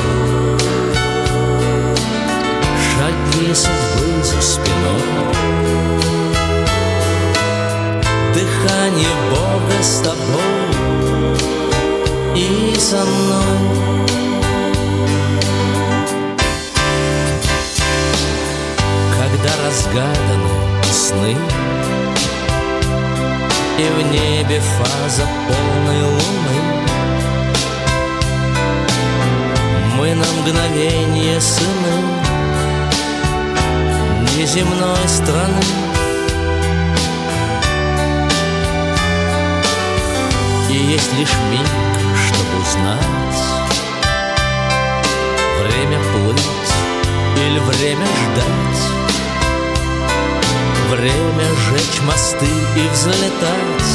Шаги 2.90 3.54
судьбы 3.54 4.24
за 4.24 4.42
спиной. 4.42 5.04
Дыхание 8.34 9.16
Бога 9.30 9.84
с 9.84 10.00
тобой 10.00 10.75
И 12.36 12.76
со 12.78 12.98
мной. 12.98 14.06
Когда 19.18 19.52
разгаданы 19.66 20.50
сны 20.92 21.36
И 23.78 23.84
в 23.84 24.12
небе 24.12 24.62
фаза 24.62 25.28
полной 25.48 26.04
луны 26.04 26.60
Мы 29.98 30.16
на 30.16 30.26
мгновение 30.42 31.40
сыны 31.40 32.26
Неземной 34.38 35.08
страны. 35.08 35.62
И 40.70 40.74
есть 40.74 41.14
лишь 41.14 41.34
миг, 41.50 42.05
узнать 42.66 43.00
Время 45.60 46.00
плыть 46.12 46.42
или 47.38 47.60
время 47.60 48.06
ждать? 48.06 48.82
Время 50.90 51.46
жечь 51.70 52.02
мосты 52.04 52.46
и 52.46 52.88
взлетать? 52.90 53.92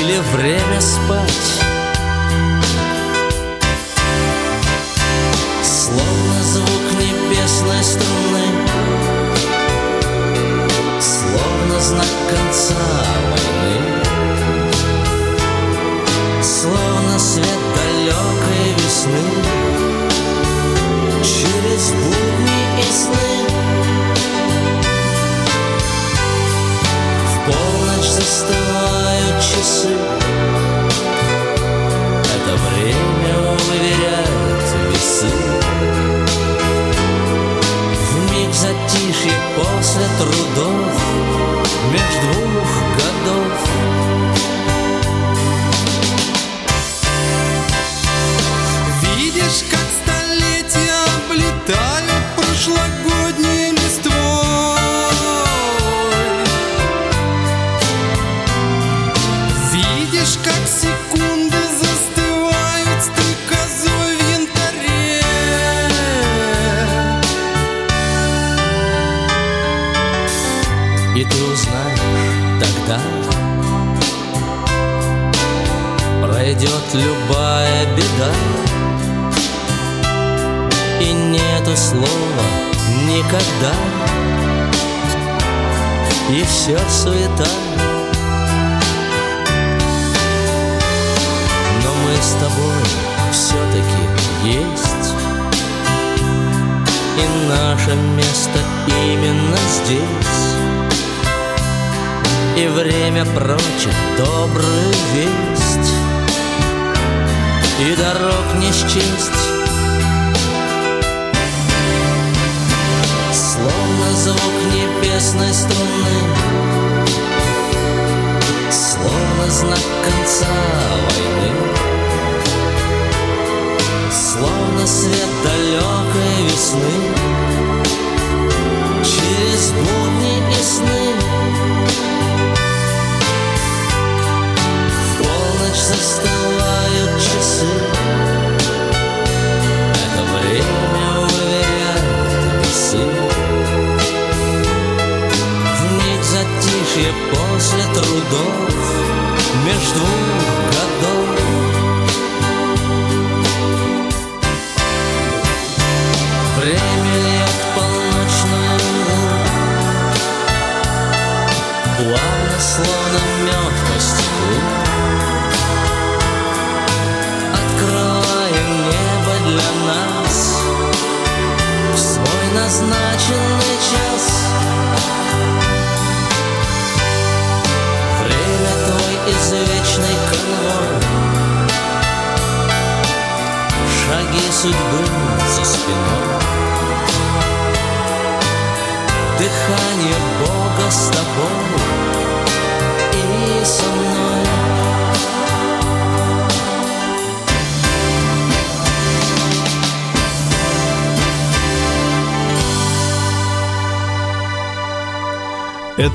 Или 0.00 0.18
время 0.34 0.80
спать 0.80 1.65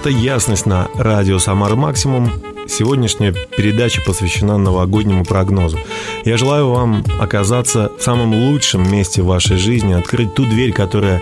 Это 0.02 0.10
«Ясность» 0.10 0.66
на 0.66 0.88
радио 0.96 1.38
«Самар 1.38 1.76
Максимум». 1.76 2.32
Сегодняшняя 2.68 3.34
передача 3.34 4.02
посвящена 4.02 4.58
новогоднему 4.58 5.24
прогнозу. 5.24 5.78
Я 6.26 6.38
желаю 6.38 6.70
вам 6.72 7.06
оказаться 7.20 7.92
в 8.00 8.02
самом 8.02 8.34
лучшем 8.34 8.92
месте 8.92 9.22
в 9.22 9.28
вашей 9.28 9.58
жизни, 9.58 9.94
открыть 9.94 10.34
ту 10.34 10.46
дверь, 10.46 10.74
которая 10.74 11.22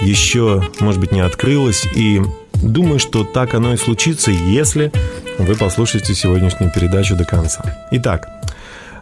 еще, 0.00 0.62
может 0.78 1.00
быть, 1.00 1.10
не 1.10 1.18
открылась. 1.18 1.84
И 1.96 2.22
думаю, 2.54 3.00
что 3.00 3.24
так 3.24 3.54
оно 3.54 3.74
и 3.74 3.76
случится, 3.76 4.30
если 4.30 4.92
вы 5.38 5.56
послушаете 5.56 6.14
сегодняшнюю 6.14 6.70
передачу 6.72 7.16
до 7.16 7.24
конца. 7.24 7.78
Итак, 7.90 8.28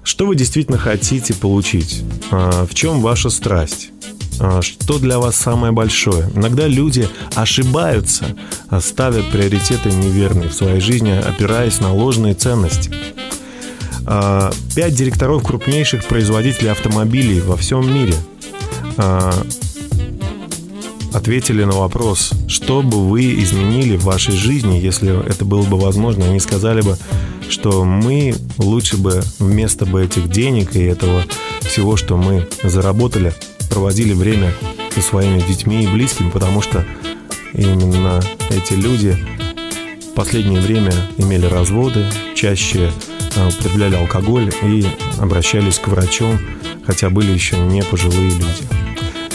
что 0.04 0.24
вы 0.24 0.36
действительно 0.36 0.78
хотите 0.78 1.34
получить? 1.34 2.02
А, 2.30 2.64
В 2.64 2.74
чем 2.74 3.02
ваша 3.02 3.28
страсть? 3.28 3.90
А, 4.40 4.62
Что 4.62 4.98
для 4.98 5.18
вас 5.18 5.36
самое 5.36 5.72
большое? 5.72 6.28
Иногда 6.34 6.66
люди 6.66 7.08
ошибаются, 7.34 8.24
а 8.68 8.80
ставят 8.80 9.30
приоритеты 9.30 9.90
неверные 9.90 10.48
в 10.48 10.54
своей 10.54 10.80
жизни, 10.80 11.10
опираясь 11.10 11.80
на 11.80 11.92
ложные 11.92 12.34
ценности. 12.34 12.90
А, 14.06 14.52
Пять 14.74 14.94
директоров 14.94 15.42
крупнейших 15.42 16.04
производителей 16.06 16.70
автомобилей 16.70 17.40
во 17.40 17.56
всем 17.56 17.92
мире 17.92 18.14
ответили 21.12 21.64
на 21.64 21.72
вопрос, 21.72 22.32
что 22.48 22.82
бы 22.82 23.08
вы 23.08 23.34
изменили 23.42 23.96
в 23.96 24.04
вашей 24.04 24.34
жизни, 24.34 24.78
если 24.78 25.26
это 25.26 25.44
было 25.44 25.62
бы 25.62 25.78
возможно. 25.78 26.26
Они 26.26 26.40
сказали 26.40 26.80
бы, 26.80 26.96
что 27.48 27.84
мы 27.84 28.34
лучше 28.58 28.96
бы 28.96 29.22
вместо 29.38 29.86
бы 29.86 30.04
этих 30.04 30.30
денег 30.30 30.76
и 30.76 30.82
этого 30.82 31.22
всего, 31.60 31.96
что 31.96 32.16
мы 32.16 32.46
заработали, 32.62 33.34
проводили 33.68 34.12
время 34.12 34.52
со 34.94 35.00
своими 35.00 35.40
детьми 35.40 35.84
и 35.84 35.86
близкими, 35.88 36.30
потому 36.30 36.62
что 36.62 36.84
именно 37.54 38.20
эти 38.50 38.74
люди 38.74 39.16
в 40.10 40.14
последнее 40.14 40.60
время 40.60 40.92
имели 41.16 41.46
разводы, 41.46 42.06
чаще 42.34 42.90
а, 43.36 43.48
употребляли 43.48 43.96
алкоголь 43.96 44.52
и 44.62 44.86
обращались 45.18 45.78
к 45.78 45.88
врачам, 45.88 46.38
хотя 46.84 47.10
были 47.10 47.30
еще 47.30 47.56
не 47.58 47.82
пожилые 47.82 48.30
люди. 48.30 48.87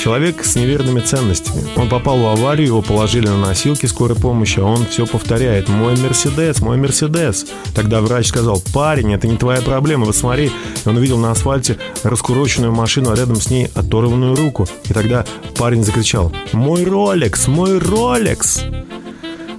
Человек 0.03 0.43
с 0.43 0.55
неверными 0.57 0.99
ценностями. 0.99 1.63
Он 1.77 1.87
попал 1.87 2.19
в 2.19 2.27
аварию, 2.27 2.67
его 2.67 2.81
положили 2.81 3.27
на 3.27 3.37
носилки 3.37 3.85
скорой 3.85 4.17
помощи, 4.17 4.59
а 4.59 4.65
он 4.65 4.85
все 4.85 5.07
повторяет. 5.07 5.69
«Мой 5.69 5.95
Мерседес, 5.95 6.59
мой 6.59 6.75
Мерседес». 6.75 7.45
Тогда 7.73 8.01
врач 8.01 8.27
сказал, 8.27 8.61
парень, 8.73 9.13
это 9.13 9.29
не 9.29 9.37
твоя 9.37 9.61
проблема, 9.61 10.03
вот 10.03 10.17
смотри. 10.17 10.47
И 10.47 10.89
он 10.89 10.97
увидел 10.97 11.17
на 11.19 11.31
асфальте 11.31 11.77
раскуроченную 12.03 12.73
машину, 12.73 13.11
а 13.11 13.15
рядом 13.15 13.37
с 13.37 13.49
ней 13.49 13.69
оторванную 13.75 14.35
руку. 14.35 14.67
И 14.89 14.91
тогда 14.91 15.25
парень 15.57 15.85
закричал, 15.85 16.33
«Мой 16.51 16.83
Ролекс, 16.83 17.47
мой 17.47 17.79
Ролекс!» 17.79 18.59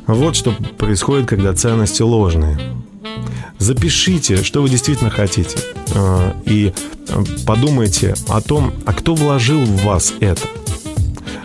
Вот 0.07 0.37
что 0.37 0.55
происходит, 0.77 1.27
когда 1.27 1.55
ценности 1.55 2.03
ложные. 2.03 2.84
Запишите, 3.59 4.43
что 4.43 4.63
вы 4.63 4.69
действительно 4.69 5.11
хотите. 5.11 5.57
э, 5.95 6.33
И 6.47 6.73
э, 7.09 7.25
подумайте 7.47 8.15
о 8.29 8.41
том, 8.41 8.73
а 8.85 8.93
кто 8.93 9.15
вложил 9.15 9.61
в 9.65 9.85
вас 9.85 10.13
это. 10.21 10.43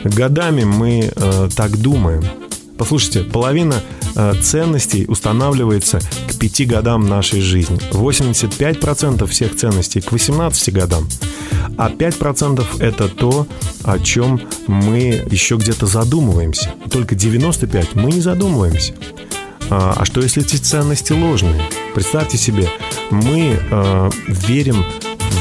Годами 0.03 0.64
мы 0.64 1.12
э, 1.16 1.49
так 1.55 1.78
думаем. 1.78 2.24
Послушайте, 2.78 3.24
половина 3.24 3.76
ценностей 4.41 5.05
устанавливается 5.07 5.99
к 6.30 6.36
5 6.39 6.68
годам 6.68 7.07
нашей 7.07 7.41
жизни. 7.41 7.78
85% 7.91 9.26
всех 9.28 9.55
ценностей 9.55 10.01
к 10.01 10.12
18 10.12 10.74
годам. 10.74 11.07
А 11.78 11.89
5% 11.89 12.66
это 12.82 13.07
то, 13.07 13.47
о 13.84 13.99
чем 13.99 14.41
мы 14.68 15.26
еще 15.30 15.55
где-то 15.57 15.86
задумываемся. 15.86 16.72
Только 16.91 17.16
95% 17.16 17.89
мы 17.93 18.12
не 18.12 18.22
задумываемся. 18.22 18.93
А, 19.70 19.94
а 19.98 20.06
что 20.06 20.22
если 20.22 20.44
эти 20.44 20.56
ценности 20.56 21.14
ложные? 21.14 21.62
Представьте 21.94 22.38
себе, 22.38 22.70
мы 23.12 23.60
э, 23.60 24.10
верим 24.28 24.86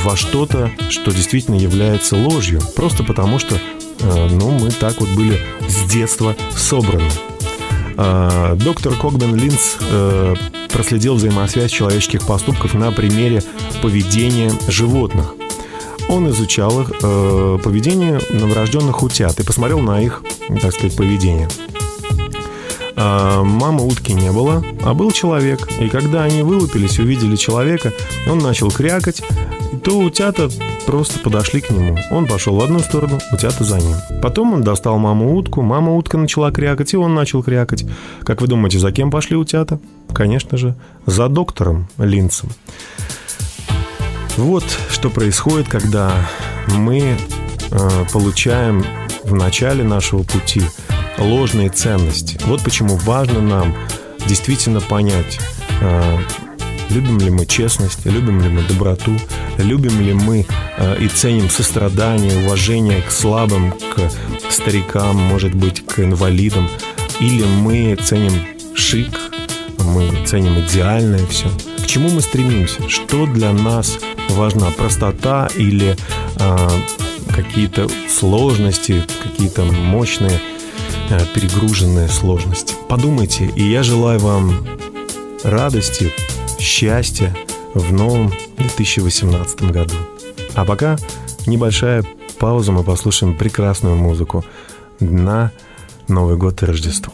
во 0.05 0.17
что-то, 0.17 0.71
что 0.91 1.13
действительно 1.13 1.57
является 1.57 2.17
ложью, 2.17 2.61
просто 2.77 3.05
потому 3.05 3.39
что, 3.39 3.57
э, 3.57 4.29
ну, 4.31 4.51
мы 4.51 4.71
так 4.71 5.01
вот 5.01 5.09
были 5.11 5.41
с 5.69 5.91
детства 5.91 6.37
собраны. 6.57 7.11
Доктор 7.97 8.95
Когбен 8.95 9.35
Линц 9.35 9.75
э, 9.81 10.35
проследил 10.73 11.17
взаимосвязь 11.17 11.73
человеческих 11.73 12.25
поступков 12.25 12.75
на 12.75 12.93
примере 12.93 13.43
поведения 13.83 14.53
животных. 14.69 15.35
Он 16.09 16.31
изучал 16.31 16.81
их 16.83 16.93
э, 17.03 17.59
поведение 17.63 18.21
новорожденных 18.31 19.03
утят 19.03 19.41
и 19.41 19.43
посмотрел 19.43 19.81
на 19.81 20.01
их, 20.01 20.23
так 20.63 20.73
сказать, 20.73 20.97
поведение. 20.97 21.49
А, 23.01 23.45
мамы 23.45 23.87
утки 23.87 24.13
не 24.13 24.33
было, 24.33 24.65
а 24.83 24.93
был 24.93 25.13
человек. 25.13 25.69
И 25.81 25.89
когда 25.89 26.25
они 26.25 26.43
вылупились, 26.43 26.99
увидели 26.99 27.37
человека, 27.37 27.93
он 28.29 28.39
начал 28.39 28.73
крякать, 28.73 29.23
то 29.85 30.01
утята 30.01 30.51
просто 30.85 31.21
подошли 31.21 31.61
к 31.61 31.71
нему. 31.71 31.97
Он 32.11 32.27
пошел 32.27 32.57
в 32.57 32.61
одну 32.61 32.81
сторону, 32.81 33.21
утята 33.31 33.63
за 33.63 33.79
ним. 33.79 33.95
Потом 34.21 34.53
он 34.53 34.63
достал 34.63 34.99
маму 34.99 35.37
утку, 35.37 35.63
мама 35.63 35.95
утка 35.95 36.19
начала 36.19 36.51
крякать, 36.51 36.93
и 36.93 36.97
он 36.97 37.15
начал 37.15 37.45
крякать. 37.45 37.87
Как 38.25 38.41
вы 38.41 38.49
думаете, 38.49 38.81
за 38.81 38.91
кем 38.91 39.13
пошли 39.13 39.37
утята? 39.37 39.79
Конечно 40.13 40.59
же, 40.59 40.75
за 41.07 41.29
доктором 41.29 41.87
Линцем. 41.99 42.49
Вот 44.37 44.65
что 44.91 45.09
происходит, 45.09 45.69
когда 45.69 46.13
мы 46.75 47.17
э, 47.71 48.05
получаем 48.13 48.85
в 49.23 49.35
начале 49.35 49.85
нашего 49.85 50.25
пути 50.25 50.63
ложные 51.19 51.69
ценности. 51.69 52.39
Вот 52.47 52.63
почему 52.63 52.97
важно 52.97 53.41
нам 53.41 53.77
действительно 54.27 54.81
понять, 54.81 55.39
э, 55.81 56.19
любим 56.91 57.19
ли 57.19 57.31
мы 57.31 57.47
честность, 57.47 58.05
любим 58.05 58.41
ли 58.41 58.49
мы 58.49 58.63
доброту, 58.63 59.17
любим 59.59 60.01
ли 60.01 60.13
мы 60.13 60.47
э, 60.77 60.97
и 61.01 61.09
ценим 61.09 61.51
сострадание, 61.51 62.45
уважение 62.45 63.03
к 63.03 63.11
слабым, 63.11 63.73
к 63.73 64.11
старикам, 64.51 65.17
может 65.17 65.55
быть, 65.55 65.85
к 65.87 66.01
инвалидам, 66.01 66.69
или 67.21 67.45
мы 67.45 67.97
ценим 67.97 68.33
шик, 68.75 69.19
мы 69.79 70.25
ценим 70.27 70.61
идеальное 70.61 71.27
все. 71.27 71.49
К 71.83 71.87
чему 71.87 72.11
мы 72.11 72.21
стремимся? 72.21 72.89
Что 72.89 73.27
для 73.27 73.53
нас 73.53 73.99
важна? 74.31 74.71
Простота 74.71 75.49
или 75.57 75.97
э, 76.39 76.69
какие-то 77.35 77.89
сложности, 78.09 79.05
какие-то 79.23 79.65
мощные 79.65 80.41
э, 81.11 81.19
перегруженные 81.35 82.09
сложности? 82.09 82.75
Подумайте, 82.89 83.47
и 83.47 83.63
я 83.63 83.83
желаю 83.83 84.19
вам 84.19 84.67
радости, 85.45 86.13
счастья 86.59 87.35
в 87.75 87.93
новом 87.93 88.33
2018 88.59 89.63
году. 89.71 89.95
А 90.55 90.65
пока 90.65 90.97
небольшая 91.47 92.05
пауза, 92.39 92.73
мы 92.73 92.83
послушаем 92.83 93.37
прекрасную 93.37 93.97
музыку 93.97 94.45
на 95.01 95.53
Новый 96.09 96.37
год 96.37 96.63
и 96.63 96.67
Рождество. 96.67 97.13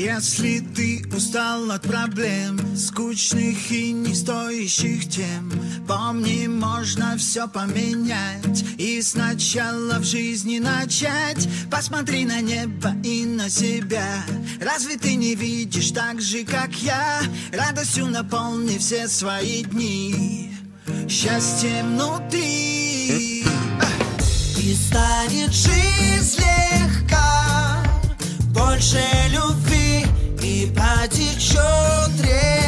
Если 0.00 0.60
ты 0.60 1.04
устал 1.14 1.70
от 1.70 1.82
проблем, 1.82 2.58
скучных 2.74 3.70
и 3.70 3.92
не 3.92 4.14
стоящих 4.14 5.10
тем, 5.10 5.52
помни, 5.86 6.46
можно 6.46 7.18
все 7.18 7.46
поменять 7.46 8.64
и 8.78 9.02
сначала 9.02 9.98
в 9.98 10.04
жизни 10.04 10.58
начать. 10.58 11.46
Посмотри 11.70 12.24
на 12.24 12.40
небо 12.40 12.94
и 13.04 13.26
на 13.26 13.50
себя. 13.50 14.24
Разве 14.58 14.96
ты 14.96 15.16
не 15.16 15.34
видишь 15.34 15.90
так 15.90 16.18
же, 16.22 16.44
как 16.44 16.74
я? 16.76 17.20
Радостью 17.52 18.06
наполни 18.06 18.78
все 18.78 19.06
свои 19.06 19.64
дни, 19.64 20.50
счастьем 21.10 21.96
внутри. 21.96 23.44
И 24.56 24.74
станет 24.74 25.52
жизнь 25.52 26.40
легка, 26.40 27.84
больше 28.54 29.04
любви 29.30 29.79
потечет 30.70 32.20
река 32.20 32.59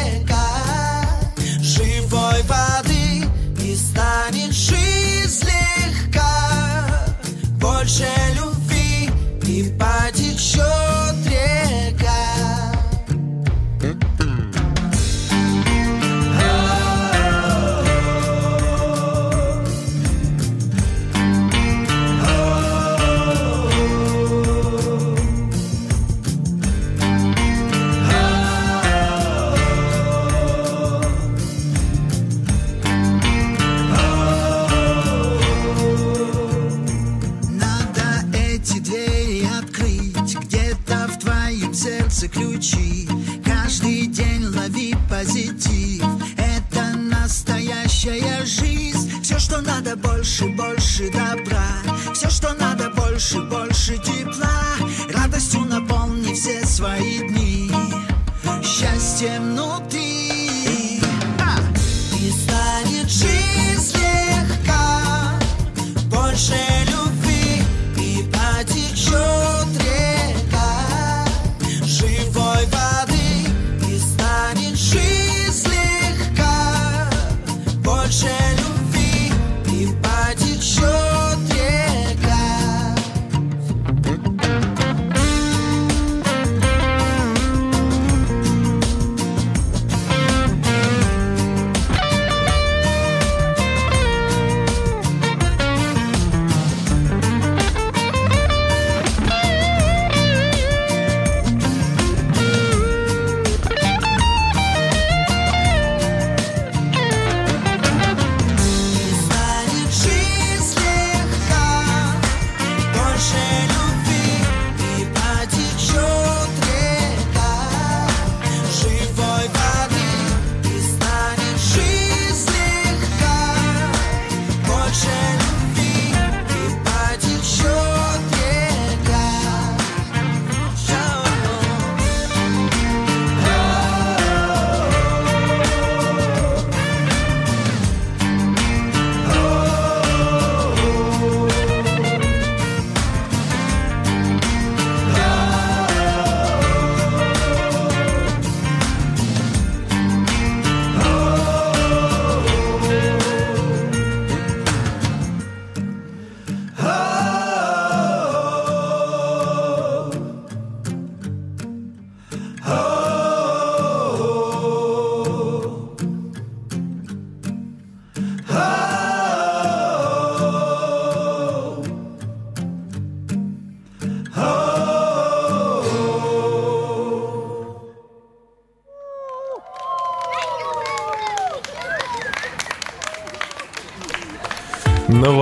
надо 49.93 50.07
больше, 50.07 50.45
больше 50.45 51.11
добра. 51.11 51.65
Все, 52.13 52.29
что 52.29 52.53
надо 52.53 52.89
больше, 52.89 53.41
больше 53.41 53.97
тепла. 53.97 54.61
Радостью 55.13 55.61
наполни 55.61 56.33
все 56.33 56.65
свои 56.65 57.19
дни. 57.27 57.69
Счастьем, 58.63 59.55
ну 59.55 59.81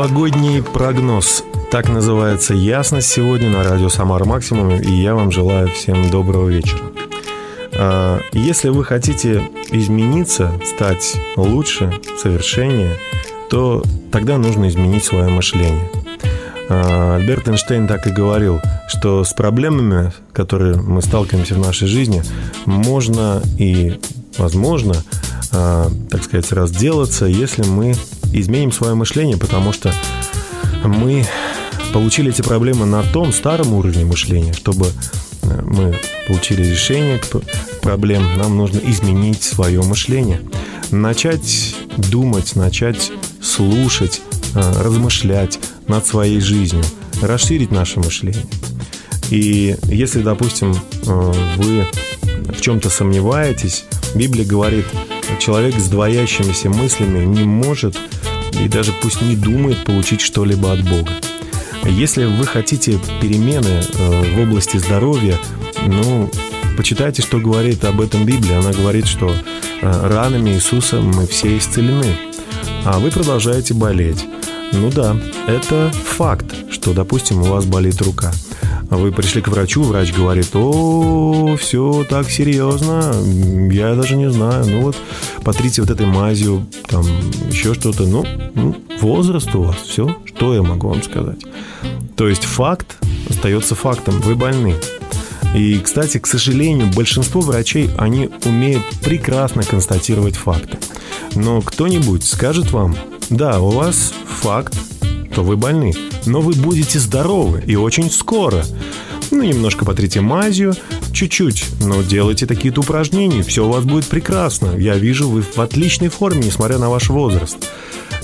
Новогодний 0.01 0.63
прогноз. 0.63 1.43
Так 1.69 1.87
называется 1.87 2.55
ясность 2.55 3.07
сегодня 3.07 3.51
на 3.51 3.61
радио 3.61 3.87
Самара 3.87 4.25
Максимум, 4.25 4.71
и 4.71 4.91
я 4.91 5.13
вам 5.13 5.31
желаю 5.31 5.67
всем 5.67 6.09
доброго 6.09 6.49
вечера. 6.49 6.81
А, 7.75 8.19
Если 8.33 8.69
вы 8.69 8.83
хотите 8.83 9.47
измениться, 9.69 10.59
стать 10.65 11.15
лучше, 11.37 11.93
совершеннее, 12.19 12.97
то 13.51 13.83
тогда 14.11 14.39
нужно 14.39 14.69
изменить 14.69 15.03
свое 15.03 15.27
мышление. 15.27 15.87
А, 16.67 17.17
Альберт 17.17 17.47
Эйнштейн 17.47 17.87
так 17.87 18.07
и 18.07 18.11
говорил, 18.11 18.59
что 18.87 19.23
с 19.23 19.33
проблемами, 19.33 20.11
которые 20.33 20.77
мы 20.77 21.03
сталкиваемся 21.03 21.53
в 21.53 21.59
нашей 21.59 21.87
жизни, 21.87 22.23
можно 22.65 23.39
и 23.59 23.99
возможно, 24.39 24.95
а, 25.51 25.91
так 26.09 26.23
сказать, 26.23 26.51
разделаться, 26.51 27.27
если 27.27 27.61
мы 27.65 27.93
изменим 28.31 28.71
свое 28.71 28.95
мышление, 28.95 29.37
потому 29.37 29.73
что 29.73 29.93
мы 30.83 31.25
получили 31.93 32.31
эти 32.31 32.41
проблемы 32.41 32.85
на 32.85 33.03
том 33.03 33.33
старом 33.33 33.73
уровне 33.73 34.05
мышления, 34.05 34.53
чтобы 34.53 34.87
э, 35.43 35.61
мы 35.63 35.95
получили 36.27 36.63
решение 36.63 37.19
проблем, 37.81 38.37
нам 38.37 38.57
нужно 38.57 38.79
изменить 38.79 39.43
свое 39.43 39.81
мышление. 39.81 40.41
Начать 40.91 41.75
думать, 41.97 42.55
начать 42.55 43.11
слушать, 43.41 44.21
э, 44.55 44.81
размышлять 44.81 45.59
над 45.87 46.05
своей 46.07 46.39
жизнью, 46.39 46.83
расширить 47.21 47.71
наше 47.71 47.99
мышление. 47.99 48.45
И 49.29 49.75
если, 49.83 50.21
допустим, 50.21 50.73
э, 50.73 51.33
вы 51.57 51.87
в 52.51 52.61
чем-то 52.61 52.89
сомневаетесь, 52.89 53.85
Библия 54.15 54.45
говорит, 54.45 54.85
человек 55.39 55.75
с 55.79 55.87
двоящимися 55.87 56.69
мыслями 56.69 57.25
не 57.25 57.43
может 57.43 57.97
и 58.59 58.67
даже 58.67 58.91
пусть 58.93 59.21
не 59.21 59.35
думает 59.35 59.83
получить 59.83 60.21
что-либо 60.21 60.73
от 60.73 60.83
Бога. 60.83 61.11
Если 61.85 62.25
вы 62.25 62.45
хотите 62.45 62.99
перемены 63.21 63.81
э, 63.81 64.35
в 64.35 64.39
области 64.39 64.77
здоровья, 64.77 65.37
ну, 65.85 66.29
почитайте, 66.77 67.21
что 67.21 67.39
говорит 67.39 67.83
об 67.85 68.01
этом 68.01 68.25
Библия. 68.25 68.59
Она 68.59 68.71
говорит, 68.71 69.07
что 69.07 69.33
э, 69.33 70.07
ранами 70.07 70.51
Иисуса 70.51 71.01
мы 71.01 71.25
все 71.25 71.57
исцелены, 71.57 72.17
а 72.85 72.99
вы 72.99 73.09
продолжаете 73.09 73.73
болеть. 73.73 74.25
Ну 74.73 74.89
да, 74.91 75.17
это 75.47 75.91
факт, 75.91 76.45
что, 76.69 76.93
допустим, 76.93 77.41
у 77.41 77.45
вас 77.45 77.65
болит 77.65 78.01
рука. 78.01 78.31
Вы 78.91 79.13
пришли 79.13 79.41
к 79.41 79.47
врачу, 79.47 79.83
врач 79.83 80.13
говорит, 80.13 80.49
о, 80.53 81.55
все 81.55 82.05
так 82.09 82.29
серьезно, 82.29 83.15
я 83.71 83.95
даже 83.95 84.17
не 84.17 84.29
знаю, 84.29 84.65
ну 84.65 84.81
вот 84.81 84.97
потрите 85.43 85.81
вот 85.81 85.89
этой 85.89 86.05
мазью, 86.05 86.67
там 86.87 87.05
еще 87.49 87.73
что-то, 87.73 88.03
ну, 88.03 88.25
ну, 88.53 88.75
возраст 88.99 89.55
у 89.55 89.63
вас, 89.63 89.77
все, 89.77 90.17
что 90.25 90.53
я 90.53 90.61
могу 90.61 90.89
вам 90.89 91.01
сказать. 91.03 91.41
То 92.17 92.27
есть 92.27 92.43
факт 92.43 92.97
остается 93.29 93.75
фактом, 93.75 94.19
вы 94.19 94.35
больны. 94.35 94.75
И, 95.55 95.79
кстати, 95.79 96.17
к 96.17 96.27
сожалению, 96.27 96.91
большинство 96.93 97.39
врачей, 97.39 97.89
они 97.97 98.29
умеют 98.43 98.83
прекрасно 99.03 99.63
констатировать 99.63 100.35
факты. 100.35 100.77
Но 101.35 101.61
кто-нибудь 101.61 102.25
скажет 102.25 102.71
вам, 102.71 102.97
да, 103.29 103.61
у 103.61 103.69
вас 103.69 104.13
факт, 104.41 104.77
то 105.33 105.43
вы 105.43 105.57
больны, 105.57 105.93
но 106.25 106.41
вы 106.41 106.53
будете 106.53 106.99
здоровы 106.99 107.63
и 107.65 107.75
очень 107.75 108.11
скоро. 108.11 108.65
Ну, 109.31 109.43
немножко 109.43 109.85
потрите 109.85 110.19
мазью, 110.19 110.75
чуть-чуть, 111.13 111.65
но 111.81 112.01
делайте 112.01 112.45
такие-то 112.45 112.81
упражнения, 112.81 113.43
все 113.43 113.65
у 113.65 113.69
вас 113.69 113.85
будет 113.85 114.05
прекрасно. 114.05 114.75
Я 114.77 114.95
вижу, 114.95 115.29
вы 115.29 115.41
в 115.41 115.57
отличной 115.59 116.09
форме, 116.09 116.43
несмотря 116.45 116.77
на 116.77 116.89
ваш 116.89 117.09
возраст. 117.09 117.57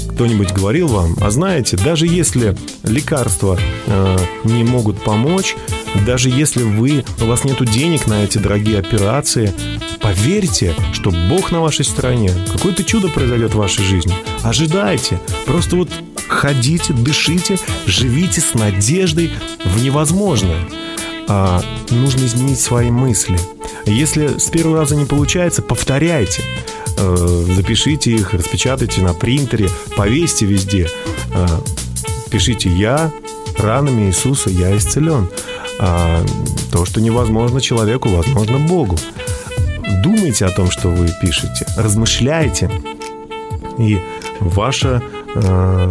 Кто-нибудь 0.10 0.52
говорил 0.52 0.88
вам, 0.88 1.16
а 1.22 1.30
знаете, 1.32 1.78
даже 1.78 2.08
если 2.08 2.58
лекарства 2.84 3.58
э, 3.86 4.18
не 4.44 4.64
могут 4.64 5.02
помочь, 5.04 5.56
даже 6.06 6.30
если 6.30 6.64
вы, 6.64 7.06
у 7.22 7.26
вас 7.26 7.44
нет 7.44 7.64
денег 7.70 8.08
на 8.08 8.24
эти 8.24 8.38
дорогие 8.38 8.80
операции, 8.80 9.54
поверьте, 10.02 10.76
что 10.94 11.12
Бог 11.30 11.52
на 11.52 11.62
вашей 11.62 11.86
стороне. 11.86 12.32
Какое-то 12.52 12.84
чудо 12.84 13.08
произойдет 13.10 13.54
в 13.54 13.58
вашей 13.58 13.84
жизни. 13.84 14.14
Ожидайте. 14.44 15.20
Просто 15.46 15.76
вот 15.76 15.90
ходите, 16.28 16.94
дышите, 16.94 17.58
живите 17.86 18.42
с 18.42 18.54
надеждой 18.54 19.32
в 19.66 19.84
невозможное. 19.84 20.62
А, 21.28 21.62
нужно 21.90 22.26
изменить 22.26 22.60
свои 22.60 22.92
мысли. 22.92 23.38
Если 23.86 24.38
с 24.38 24.50
первого 24.50 24.80
раза 24.80 24.96
не 24.96 25.06
получается, 25.06 25.62
повторяйте. 25.62 26.42
Э, 26.98 27.46
запишите 27.56 28.12
их, 28.12 28.34
распечатайте 28.34 29.02
на 29.02 29.14
принтере, 29.14 29.70
повесьте 29.96 30.46
везде. 30.46 30.90
Э, 31.34 31.46
пишите 32.32 32.70
«Я 32.70 33.12
ранами 33.58 34.08
Иисуса, 34.08 34.50
я 34.50 34.76
исцелен». 34.76 35.30
А 35.80 36.26
то, 36.72 36.86
что 36.86 37.02
невозможно 37.02 37.62
человеку, 37.62 38.10
возможно 38.10 38.58
Богу. 38.58 38.98
Думайте 40.02 40.46
о 40.46 40.50
том, 40.50 40.72
что 40.72 40.90
вы 40.90 41.10
пишете, 41.22 41.68
размышляйте, 41.78 42.72
и 43.78 44.02
ваша 44.40 45.04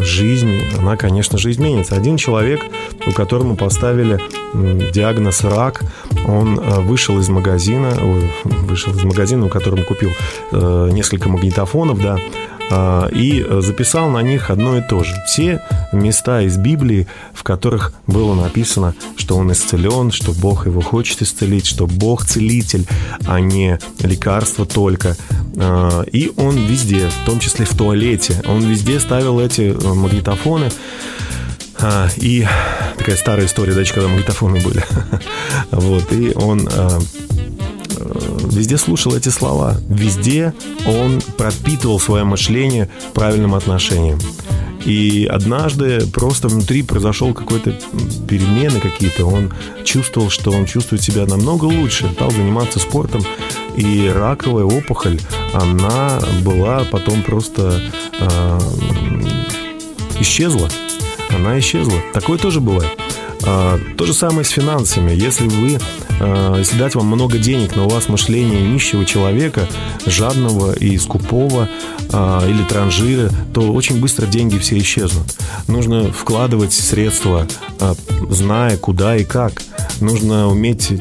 жизнь, 0.01 0.63
она, 0.79 0.97
конечно 0.97 1.39
же, 1.39 1.51
изменится. 1.51 1.95
Один 1.95 2.17
человек, 2.17 2.61
у 3.07 3.13
которому 3.13 3.57
поставили 3.57 4.21
диагноз 4.93 5.45
рак, 5.45 5.83
он 6.27 6.59
э, 6.59 6.81
вышел 6.81 7.19
из 7.19 7.29
магазина, 7.29 7.97
вышел 8.45 8.93
из 8.93 9.05
магазина, 9.05 9.47
у 9.47 9.49
которого 9.49 9.83
купил 9.83 10.11
э, 10.53 10.89
несколько 10.93 11.29
магнитофонов, 11.29 12.01
да, 12.01 12.19
э, 12.71 13.09
и 13.13 13.47
записал 13.61 14.09
на 14.11 14.23
них 14.23 14.51
одно 14.51 14.79
и 14.79 14.83
то 14.83 15.05
же. 15.05 15.15
Все 15.27 15.61
места 15.93 16.43
из 16.43 16.57
Библии, 16.57 17.07
в 17.33 17.43
которых 17.43 17.93
было 18.07 18.35
написано, 18.35 18.95
что 19.17 19.37
он 19.37 19.53
исцелен, 19.53 20.11
что 20.11 20.33
Бог 20.33 20.67
его 20.67 20.81
хочет 20.81 21.23
исцелить, 21.23 21.67
что 21.67 21.87
Бог 21.87 22.25
целитель, 22.25 22.87
а 23.27 23.41
не 23.41 23.79
лекарство 24.01 24.67
только. 24.67 25.17
Э, 25.57 26.05
И 26.13 26.33
он 26.37 26.57
везде, 26.57 27.09
в 27.09 27.27
том 27.27 27.41
числе 27.41 27.65
в 27.65 27.75
туалете, 27.77 28.43
он 28.47 28.63
везде 28.63 29.01
ставил 29.01 29.41
эти 29.41 29.75
э, 29.75 29.95
магнитофоны. 29.95 30.71
А, 31.79 32.09
И 32.17 32.47
такая 32.97 33.17
старая 33.17 33.47
история, 33.47 33.75
да, 33.75 33.85
когда 33.85 34.09
магнитофоны 34.09 34.61
были. 34.61 34.85
Вот, 35.71 36.13
и 36.13 36.33
он 36.35 36.69
э, 36.71 37.01
везде 38.51 38.77
слушал 38.77 39.15
эти 39.15 39.31
слова. 39.31 39.77
Везде 39.89 40.55
он 40.87 41.21
пропитывал 41.37 41.99
свое 42.01 42.25
мышление 42.25 42.89
правильным 43.15 43.55
отношением. 43.55 44.19
И 44.85 45.29
однажды 45.29 46.07
просто 46.07 46.47
внутри 46.47 46.83
произошел 46.83 47.35
какой-то 47.35 47.73
перемены 48.29 48.79
какие-то. 48.79 49.27
Он 49.27 49.53
чувствовал, 49.85 50.31
что 50.31 50.53
он 50.53 50.65
чувствует 50.65 51.03
себя 51.03 51.27
намного 51.27 51.65
лучше, 51.65 52.09
стал 52.15 52.31
заниматься 52.31 52.79
спортом. 52.79 53.23
И 53.77 54.09
раковая 54.09 54.65
опухоль, 54.65 55.21
она 55.53 56.21
была 56.43 56.85
потом 56.91 57.23
просто 57.23 57.83
э, 58.19 58.61
исчезла. 60.21 60.69
Она 61.31 61.59
исчезла. 61.59 62.01
Такое 62.15 62.39
тоже 62.39 62.61
бывает. 62.61 62.91
А, 63.45 63.79
то 63.97 64.07
же 64.07 64.15
самое 64.15 64.45
с 64.45 64.51
финансами. 64.51 65.13
Если 65.13 65.49
вы, 65.49 65.79
а, 66.21 66.57
если 66.57 66.79
дать 66.79 66.95
вам 66.95 67.07
много 67.07 67.39
денег, 67.39 67.77
но 67.77 67.87
у 67.87 67.91
вас 67.91 68.09
мышление 68.09 68.61
нищего 68.61 69.05
человека, 69.05 69.69
жадного 70.07 70.73
и 70.73 70.97
скупого 70.99 71.69
или 72.09 72.63
транжира, 72.69 73.31
то 73.53 73.73
очень 73.73 74.01
быстро 74.01 74.27
деньги 74.27 74.59
все 74.59 74.79
исчезнут. 74.79 75.37
Нужно 75.67 76.13
вкладывать 76.13 76.73
средства, 76.73 77.49
зная 78.31 78.77
куда 78.77 79.17
и 79.17 79.25
как. 79.25 79.61
Нужно 80.01 80.49
уметь 80.49 80.93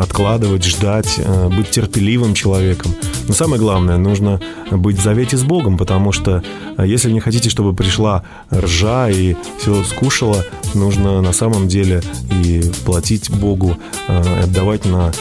откладывать, 0.00 0.64
ждать, 0.64 1.18
а, 1.18 1.48
быть 1.48 1.70
терпеливым 1.70 2.34
человеком. 2.34 2.92
Но 3.28 3.34
самое 3.34 3.60
главное, 3.60 3.96
нужно 3.96 4.40
быть 4.70 4.98
в 4.98 5.02
завете 5.02 5.36
с 5.36 5.42
Богом, 5.42 5.76
потому 5.76 6.12
что 6.12 6.42
а, 6.76 6.86
если 6.86 7.10
не 7.10 7.20
хотите, 7.20 7.50
чтобы 7.50 7.74
пришла 7.74 8.24
ржа 8.52 9.10
и 9.10 9.36
все 9.58 9.82
скушала, 9.84 10.44
нужно 10.74 11.20
на 11.20 11.32
самом 11.32 11.68
деле 11.68 12.02
и 12.42 12.62
платить 12.84 13.30
Богу, 13.30 13.76
а, 14.08 14.42
отдавать 14.44 14.84
на 14.84 15.12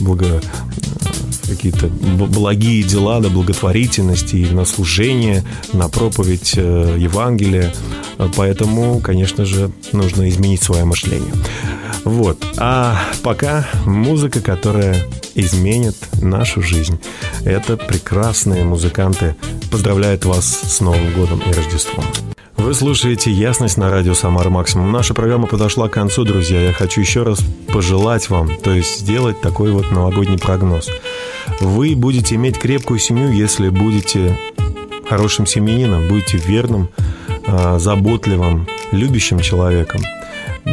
благо 0.00 0.40
какие-то 1.48 1.88
благие 1.88 2.82
дела, 2.82 3.18
на 3.18 3.28
благотворительность 3.28 4.34
и 4.34 4.46
на 4.46 4.64
служение, 4.64 5.44
на 5.72 5.88
проповедь 5.88 6.54
э, 6.56 6.96
Евангелия. 6.98 7.72
Поэтому, 8.36 9.00
конечно 9.00 9.44
же, 9.44 9.70
нужно 9.92 10.28
изменить 10.28 10.62
свое 10.62 10.84
мышление. 10.84 11.32
Вот. 12.04 12.44
А 12.56 13.00
пока 13.22 13.66
музыка, 13.86 14.40
которая 14.40 14.96
изменит 15.34 15.96
нашу 16.20 16.62
жизнь. 16.62 17.00
Это 17.44 17.76
прекрасные 17.76 18.64
музыканты. 18.64 19.36
Поздравляют 19.70 20.24
вас 20.24 20.46
с 20.46 20.80
Новым 20.80 21.12
годом 21.14 21.40
и 21.40 21.52
Рождеством. 21.52 22.04
Вы 22.56 22.74
слушаете 22.74 23.30
«Ясность» 23.30 23.78
на 23.78 23.88
радио 23.90 24.12
«Самар 24.12 24.50
Максимум». 24.50 24.92
Наша 24.92 25.14
программа 25.14 25.46
подошла 25.46 25.88
к 25.88 25.92
концу, 25.92 26.24
друзья. 26.24 26.60
Я 26.60 26.72
хочу 26.74 27.00
еще 27.00 27.22
раз 27.22 27.40
пожелать 27.72 28.28
вам, 28.28 28.54
то 28.56 28.70
есть 28.72 29.00
сделать 29.00 29.40
такой 29.40 29.70
вот 29.70 29.90
новогодний 29.90 30.38
прогноз. 30.38 30.90
Вы 31.60 31.94
будете 31.96 32.34
иметь 32.34 32.58
крепкую 32.58 32.98
семью, 32.98 33.32
если 33.32 33.70
будете 33.70 34.38
хорошим 35.08 35.46
семьянином, 35.46 36.08
будете 36.08 36.36
верным 36.36 36.90
а, 37.46 37.78
заботливым, 37.78 38.68
любящим 38.92 39.40
человеком. 39.40 40.02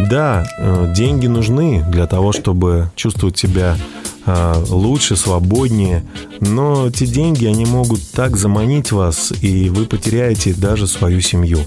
Да, 0.10 0.46
э, 0.60 0.94
деньги 0.96 1.28
нужны 1.28 1.84
для 1.90 2.06
того, 2.06 2.32
чтобы 2.32 2.92
чувствовать 2.96 3.38
себя 3.38 3.78
а, 4.30 4.62
лучше, 4.70 5.16
свободнее, 5.16 6.04
но 6.42 6.88
эти 6.88 7.06
деньги, 7.06 7.46
они 7.46 7.66
могут 7.66 8.02
так 8.12 8.36
заманить 8.36 8.92
вас, 8.92 9.32
и 9.42 9.70
вы 9.70 9.86
потеряете 9.86 10.54
даже 10.54 10.86
свою 10.86 11.22
семью. 11.22 11.60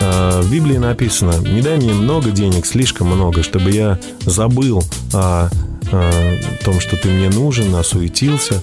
А, 0.00 0.42
в 0.42 0.50
Библии 0.50 0.76
написано, 0.76 1.36
не 1.38 1.62
дай 1.62 1.76
мне 1.76 1.92
много 1.92 2.32
денег, 2.32 2.66
слишком 2.66 3.06
много, 3.06 3.44
чтобы 3.44 3.70
я 3.70 4.00
забыл 4.26 4.82
о, 5.12 5.48
том, 6.64 6.80
что 6.80 6.96
ты 6.96 7.08
мне 7.08 7.28
нужен, 7.28 7.72
осуетился. 7.76 8.60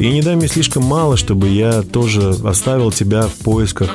И 0.00 0.10
не 0.10 0.22
дай 0.22 0.34
мне 0.34 0.48
слишком 0.48 0.82
мало, 0.82 1.16
чтобы 1.16 1.48
я 1.48 1.82
тоже 1.82 2.34
оставил 2.44 2.90
тебя 2.90 3.28
в 3.28 3.34
поисках 3.34 3.90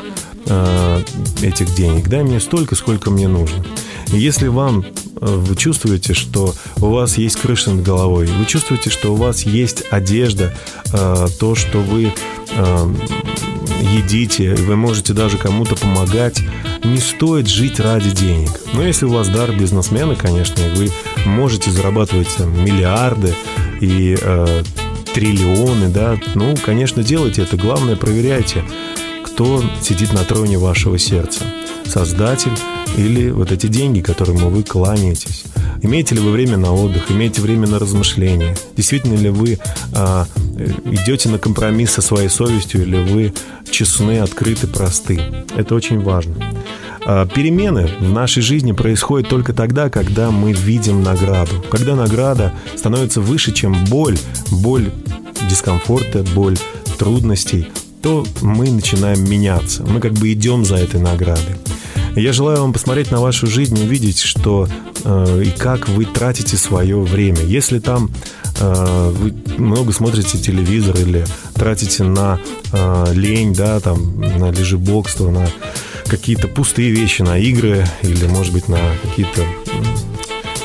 э, 0.46 1.02
этих 1.42 1.76
денег. 1.76 2.08
Дай 2.08 2.24
мне 2.24 2.40
столько, 2.40 2.76
сколько 2.76 3.10
мне 3.10 3.28
нужно. 3.28 3.66
Если 4.12 4.48
вам 4.48 4.86
вы 5.22 5.56
чувствуете, 5.56 6.14
что 6.14 6.54
у 6.78 6.88
вас 6.88 7.18
есть 7.18 7.36
крыша 7.36 7.72
над 7.72 7.84
головой, 7.84 8.28
вы 8.28 8.46
чувствуете, 8.46 8.90
что 8.90 9.14
у 9.14 9.16
вас 9.16 9.44
есть 9.44 9.84
одежда, 9.92 10.54
э, 10.94 11.28
то, 11.40 11.56
что 11.56 11.80
вы 11.80 12.14
э, 12.52 12.94
едите, 13.82 14.56
вы 14.56 14.76
можете 14.76 15.14
даже 15.14 15.38
кому-то 15.38 15.76
помогать, 15.76 16.42
не 16.84 16.98
стоит 16.98 17.48
жить 17.48 17.80
ради 17.80 18.12
денег. 18.12 18.50
Но 18.74 18.84
если 18.84 19.06
у 19.06 19.10
вас 19.10 19.28
дар 19.28 19.52
бизнесмена, 19.52 20.16
конечно, 20.16 20.64
вы 20.76 20.90
можете 21.26 21.72
зарабатывать 21.72 22.30
там, 22.38 22.64
миллиарды 22.64 23.36
и 23.82 24.18
э, 24.20 24.64
триллионы, 25.14 25.90
да, 25.90 26.18
ну, 26.36 26.56
конечно, 26.64 27.04
делайте 27.04 27.42
это. 27.42 27.58
Главное, 27.58 27.96
проверяйте, 27.96 28.64
кто 29.24 29.64
сидит 29.82 30.14
на 30.14 30.24
троне 30.24 30.58
вашего 30.58 30.98
сердца. 30.98 31.44
Создатель 31.86 32.52
или 32.98 33.30
вот 33.30 33.52
эти 33.52 33.68
деньги, 33.68 34.02
которым 34.02 34.38
вы 34.38 34.64
кланяетесь. 34.64 35.44
Имеете 35.82 36.16
ли 36.16 36.22
вы 36.22 36.32
время 36.32 36.58
на 36.58 36.74
отдых, 36.74 37.10
имеете 37.12 37.42
время 37.42 37.68
на 37.68 37.80
размышления? 37.80 38.56
Действительно 38.76 39.16
ли 39.16 39.30
вы 39.30 39.60
а, 39.94 40.26
идете 40.86 41.30
на 41.30 41.38
компромисс 41.38 41.92
со 41.92 42.02
своей 42.02 42.30
совестью, 42.30 42.82
или 42.82 42.98
вы 42.98 43.34
честны, 43.70 44.20
открыты, 44.20 44.68
просты? 44.68 45.22
Это 45.56 45.76
очень 45.76 46.02
важно. 46.02 46.36
А, 47.06 47.26
перемены 47.26 47.90
в 48.00 48.12
нашей 48.12 48.42
жизни 48.42 48.74
происходят 48.74 49.30
только 49.30 49.54
тогда, 49.54 49.90
когда 49.90 50.32
мы 50.32 50.52
видим 50.52 51.02
награду. 51.02 51.64
Когда 51.70 51.96
награда 51.96 52.54
становится 52.76 53.22
выше, 53.22 53.54
чем 53.54 53.86
боль, 53.86 54.18
боль 54.52 54.92
дискомфорта, 55.50 56.24
боль 56.36 56.58
трудностей, 56.98 57.70
то 58.02 58.26
мы 58.42 58.70
начинаем 58.70 59.24
меняться. 59.30 59.84
Мы 59.84 60.00
как 60.00 60.14
бы 60.14 60.32
идем 60.34 60.66
за 60.66 60.76
этой 60.76 61.00
наградой. 61.00 61.56
Я 62.16 62.34
желаю 62.34 62.62
вам 62.62 62.74
посмотреть 62.74 63.12
на 63.12 63.22
вашу 63.22 63.48
жизнь, 63.48 63.80
увидеть, 63.82 64.20
что 64.20 64.68
э, 65.04 65.44
и 65.46 65.52
как 65.52 65.88
вы 65.90 66.06
тратите 66.06 66.58
свое 66.58 67.00
время. 67.00 67.42
Если 67.42 67.80
там 67.80 68.10
э, 68.60 69.12
вы 69.16 69.34
много 69.58 69.92
смотрите 69.92 70.38
телевизор 70.38 70.98
или 70.98 71.26
тратите 71.54 72.04
на 72.04 72.40
э, 72.72 73.14
лень, 73.14 73.54
да, 73.54 73.80
там, 73.80 74.20
на 74.20 74.52
лежебокство, 74.52 75.30
на 75.30 75.48
какие-то 76.08 76.48
пустые 76.48 76.92
вещи, 76.92 77.22
на 77.22 77.38
игры 77.38 77.86
или, 78.02 78.26
может 78.28 78.54
быть, 78.54 78.68
на 78.68 78.80
какие-то 79.04 79.46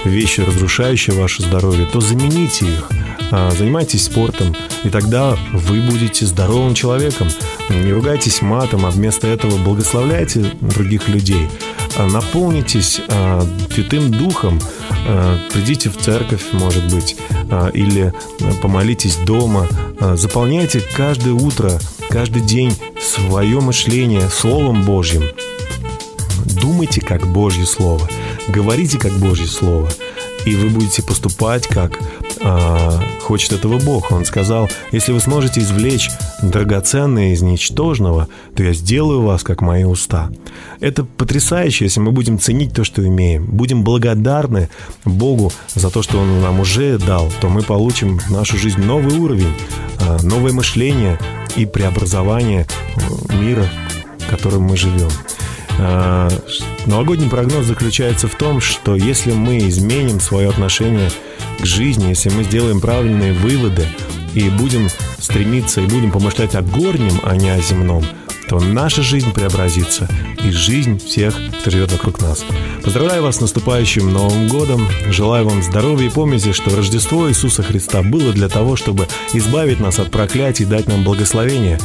вещи, 0.04 0.40
разрушающие 0.40 1.16
ваше 1.16 1.42
здоровье, 1.42 1.86
то 1.86 2.00
замените 2.00 2.66
их. 2.66 2.88
А, 3.30 3.50
занимайтесь 3.50 4.04
спортом, 4.04 4.54
и 4.84 4.90
тогда 4.90 5.36
вы 5.52 5.80
будете 5.80 6.26
здоровым 6.26 6.74
человеком. 6.74 7.28
Не 7.70 7.92
ругайтесь 7.92 8.42
матом, 8.42 8.86
а 8.86 8.90
вместо 8.90 9.26
этого 9.26 9.56
благословляйте 9.58 10.52
других 10.60 11.08
людей. 11.08 11.48
А, 11.96 12.06
наполнитесь 12.06 13.00
Святым 13.72 14.10
Духом, 14.10 14.60
придите 15.52 15.90
в 15.90 15.96
церковь, 15.96 16.52
может 16.52 16.92
быть, 16.92 17.16
или 17.72 18.12
помолитесь 18.62 19.16
дома. 19.16 19.66
Заполняйте 20.00 20.82
каждое 20.96 21.32
утро, 21.34 21.78
каждый 22.10 22.42
день 22.42 22.76
свое 23.00 23.60
мышление 23.60 24.28
Словом 24.28 24.84
Божьим. 24.84 25.24
Думайте 26.60 27.00
как 27.00 27.26
Божье 27.26 27.66
Слово, 27.66 28.08
говорите 28.48 28.98
как 28.98 29.12
Божье 29.12 29.46
Слово, 29.46 29.90
и 30.44 30.54
вы 30.54 30.68
будете 30.68 31.02
поступать 31.02 31.66
как 31.66 31.98
а, 32.46 33.00
хочет 33.22 33.52
этого 33.52 33.78
Бог. 33.78 34.12
Он 34.12 34.26
сказал, 34.26 34.68
если 34.92 35.12
вы 35.12 35.20
сможете 35.20 35.60
извлечь 35.60 36.10
драгоценное 36.42 37.32
из 37.32 37.40
ничтожного, 37.40 38.28
то 38.54 38.62
я 38.62 38.74
сделаю 38.74 39.22
вас, 39.22 39.42
как 39.42 39.62
мои 39.62 39.84
уста. 39.84 40.30
Это 40.80 41.04
потрясающе, 41.04 41.86
если 41.86 42.00
мы 42.00 42.12
будем 42.12 42.38
ценить 42.38 42.74
то, 42.74 42.84
что 42.84 43.06
имеем, 43.06 43.46
будем 43.46 43.82
благодарны 43.82 44.68
Богу 45.06 45.52
за 45.74 45.90
то, 45.90 46.02
что 46.02 46.18
Он 46.18 46.42
нам 46.42 46.60
уже 46.60 46.98
дал, 46.98 47.30
то 47.40 47.48
мы 47.48 47.62
получим 47.62 48.18
в 48.18 48.30
нашу 48.30 48.58
жизнь 48.58 48.82
новый 48.82 49.18
уровень, 49.18 49.54
а, 50.00 50.18
новое 50.22 50.52
мышление 50.52 51.18
и 51.56 51.64
преобразование 51.64 52.66
мира, 53.30 53.66
в 54.18 54.28
котором 54.28 54.64
мы 54.64 54.76
живем. 54.76 55.08
А, 55.78 56.28
новогодний 56.86 57.28
прогноз 57.28 57.66
заключается 57.66 58.28
в 58.28 58.34
том, 58.34 58.60
что 58.60 58.94
если 58.94 59.32
мы 59.32 59.58
изменим 59.68 60.20
свое 60.20 60.48
отношение 60.48 61.10
к 61.60 61.64
жизни, 61.64 62.08
если 62.08 62.30
мы 62.30 62.44
сделаем 62.44 62.80
правильные 62.80 63.32
выводы 63.32 63.86
и 64.34 64.48
будем 64.50 64.88
стремиться 65.18 65.80
и 65.80 65.86
будем 65.86 66.10
помышлять 66.10 66.54
о 66.54 66.62
горнем, 66.62 67.20
а 67.22 67.36
не 67.36 67.50
о 67.50 67.60
земном– 67.60 68.04
то 68.48 68.60
наша 68.60 69.02
жизнь 69.02 69.32
преобразится 69.32 70.08
и 70.44 70.50
жизнь 70.50 70.98
всех, 70.98 71.34
кто 71.60 71.70
живет 71.70 71.92
вокруг 71.92 72.20
нас. 72.20 72.44
Поздравляю 72.82 73.22
вас 73.22 73.36
с 73.36 73.40
наступающим 73.40 74.12
Новым 74.12 74.48
Годом. 74.48 74.86
Желаю 75.06 75.48
вам 75.48 75.62
здоровья 75.62 76.06
и 76.06 76.10
помните, 76.10 76.52
что 76.52 76.74
Рождество 76.76 77.28
Иисуса 77.28 77.62
Христа 77.62 78.02
было 78.02 78.32
для 78.32 78.48
того, 78.48 78.76
чтобы 78.76 79.08
избавить 79.32 79.80
нас 79.80 79.98
от 79.98 80.10
проклятий 80.10 80.64
и 80.64 80.68
дать 80.68 80.86
нам 80.86 81.04
благословение. 81.04 81.78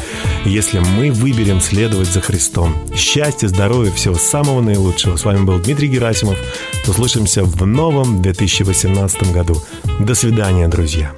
Если 0.46 0.80
мы 0.80 1.12
выберем 1.12 1.62
следовать 1.62 2.10
за 2.10 2.22
Христом. 2.22 2.76
Счастья, 2.96 3.48
здоровья, 3.48 3.92
всего 3.92 4.16
самого 4.16 4.62
наилучшего. 4.62 5.16
С 5.16 5.24
вами 5.24 5.44
был 5.46 5.60
Дмитрий 5.60 5.88
Герасимов. 5.88 6.38
Услышимся 6.88 7.44
в 7.44 7.66
новом 7.66 8.22
2018 8.22 9.32
году. 9.32 9.62
До 10.00 10.16
свидания, 10.16 10.68
друзья. 10.68 11.14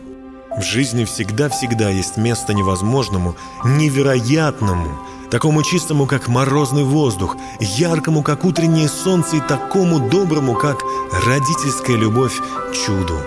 В 0.57 0.61
жизни 0.61 1.05
всегда-всегда 1.05 1.89
есть 1.89 2.17
место 2.17 2.53
невозможному, 2.53 3.35
невероятному– 3.63 4.99
такому 5.32 5.63
чистому, 5.63 6.05
как 6.05 6.27
морозный 6.27 6.84
воздух, 6.84 7.38
яркому, 7.59 8.21
как 8.21 8.45
утреннее 8.45 8.89
солнце, 8.89 9.38
и 9.38 9.39
такому 9.39 10.09
доброму, 10.09 10.53
как 10.53 10.82
родительская 11.25 11.95
любовь 11.95 12.39
чуду. 12.73 13.17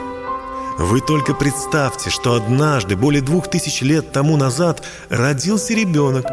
Вы 0.78 1.00
только 1.00 1.34
представьте, 1.34 2.10
что 2.10 2.34
однажды, 2.34 2.94
более 2.94 3.22
двух 3.22 3.48
тысяч 3.48 3.80
лет 3.80 4.12
тому 4.12 4.36
назад, 4.36 4.82
родился 5.08 5.72
ребенок, 5.72 6.26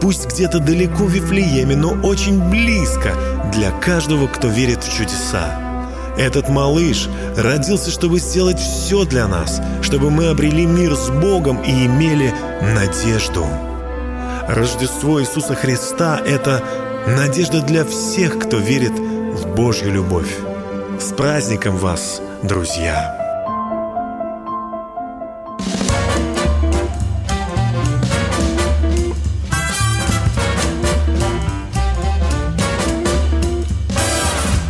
пусть 0.00 0.26
где-то 0.26 0.58
далеко 0.58 1.04
в 1.04 1.10
Вифлееме, 1.10 1.74
но 1.74 1.92
очень 1.92 2.40
близко 2.50 3.14
для 3.52 3.70
каждого, 3.70 4.26
кто 4.26 4.48
верит 4.48 4.84
в 4.84 4.94
чудеса. 4.94 5.60
Этот 6.18 6.48
малыш 6.48 7.08
родился, 7.36 7.90
чтобы 7.90 8.18
сделать 8.18 8.60
все 8.60 9.04
для 9.04 9.26
нас, 9.26 9.60
чтобы 9.80 10.10
мы 10.10 10.26
обрели 10.26 10.66
мир 10.66 10.94
с 10.94 11.08
Богом 11.08 11.62
и 11.62 11.86
имели 11.86 12.34
надежду. 12.60 13.46
Рождество 14.48 15.22
Иисуса 15.22 15.54
Христа– 15.54 16.20
это 16.26 16.62
надежда 17.06 17.62
для 17.62 17.84
всех, 17.84 18.38
кто 18.38 18.58
верит 18.58 18.92
в 18.92 19.54
Божью 19.54 19.90
любовь. 19.90 20.36
С 21.00 21.12
праздником 21.12 21.78
вас, 21.78 22.20
друзья! 22.42 23.20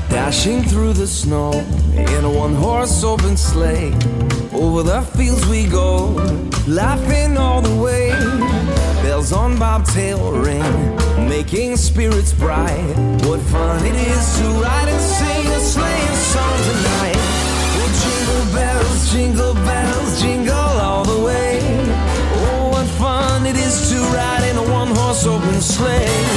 Dashing 0.09 0.63
through 0.69 0.93
the 0.93 1.07
snow 1.07 1.53
in 1.97 2.25
a 2.25 2.31
one 2.31 2.55
horse 2.55 3.03
open 3.03 3.37
sleigh. 3.37 3.93
Over 4.53 4.85
the 4.85 5.03
fields 5.17 5.45
we 5.49 5.67
go, 5.67 6.15
laughing 6.69 7.37
all 7.37 7.61
the 7.61 7.75
way. 7.75 8.74
Bells 9.15 9.33
on 9.33 9.57
bobtail 9.57 10.33
ring, 10.33 10.97
making 11.29 11.77
spirits 11.77 12.33
bright. 12.33 12.95
What 13.23 13.41
fun 13.43 13.87
it 13.87 13.95
is 13.95 14.39
to 14.39 14.47
ride 14.61 14.89
and 14.89 15.01
sing 15.01 15.47
a 15.53 15.61
sleighing 15.61 16.17
song 16.33 16.59
tonight. 16.71 17.21
Well, 17.77 17.93
jingle 18.03 18.45
bells, 18.57 19.13
jingle 19.13 19.55
bells, 19.55 20.21
jingle 20.21 20.75
all 20.87 21.05
the 21.05 21.25
way. 21.25 21.61
Oh, 22.43 22.71
what 22.73 22.89
fun 22.99 23.47
it 23.47 23.55
is 23.55 23.89
to 23.91 23.99
ride 24.19 24.45
in 24.51 24.57
a 24.57 24.73
one-horse 24.73 25.27
open 25.27 25.61
sleigh. 25.61 26.34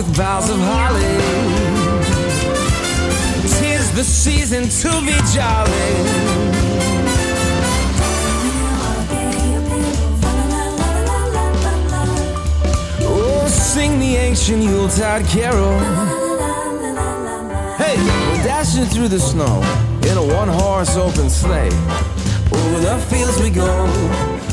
With 0.00 0.16
boughs 0.16 0.48
of 0.48 0.58
holly. 0.58 1.02
Tis 3.58 3.92
the 3.92 4.04
season 4.04 4.62
to 4.64 4.88
be 5.04 5.16
jolly. 5.34 5.90
Oh, 13.02 13.46
sing 13.48 13.98
the 13.98 14.16
ancient 14.16 14.62
Yuletide 14.62 15.26
carol. 15.26 15.78
Hey, 17.76 17.96
we're 17.98 18.42
dashing 18.44 18.86
through 18.86 19.08
the 19.08 19.20
snow 19.20 19.60
in 20.08 20.16
a 20.16 20.34
one-horse 20.34 20.96
open 20.96 21.28
sleigh. 21.28 21.74
Over 22.52 22.80
the 22.80 22.98
fields 23.10 23.38
we 23.42 23.50
go, 23.50 23.84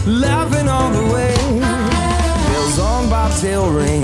laughing 0.06 0.68
all 0.68 0.91
the 0.91 1.14
way. 1.14 1.76
Bobtail 3.38 3.69
ring, 3.69 4.01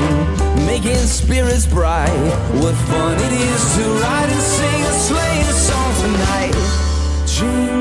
making 0.67 0.95
spirits 0.95 1.65
bright. 1.65 2.07
What 2.61 2.75
fun 2.75 3.15
it 3.15 3.33
is 3.33 3.75
to 3.77 3.81
ride 3.99 4.29
and 4.29 4.41
sing 4.41 4.81
a 4.83 4.93
sleighing 4.93 5.45
song 5.45 5.93
tonight. 6.03 6.53
Jingle 7.25 7.72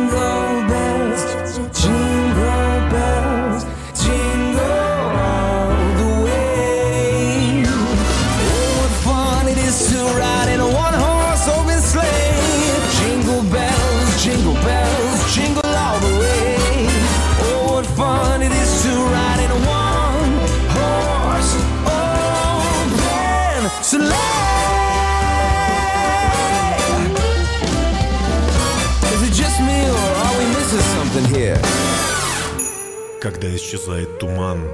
Когда 33.22 33.54
исчезает 33.54 34.18
туман 34.18 34.64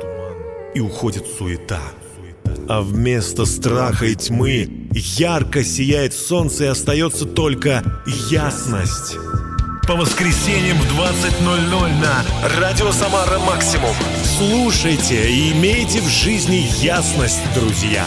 и 0.75 0.81
уходит 0.81 1.27
суета, 1.27 1.83
а 2.67 2.81
вместо 2.81 3.45
страха 3.45 4.07
и 4.07 4.15
тьмы 4.15 4.89
ярко 4.95 5.63
сияет 5.63 6.15
солнце 6.15 6.65
и 6.65 6.69
остается 6.69 7.27
только 7.27 7.85
ясность. 8.31 9.19
По 9.87 9.97
воскресеньям 9.97 10.79
в 10.79 10.99
20.00 10.99 12.01
на 12.01 12.25
Радио 12.59 12.91
Самара 12.91 13.39
Максимум. 13.39 13.95
Слушайте 14.39 15.31
и 15.31 15.53
имейте 15.53 16.01
в 16.01 16.09
жизни 16.09 16.67
ясность, 16.83 17.43
друзья. 17.55 18.07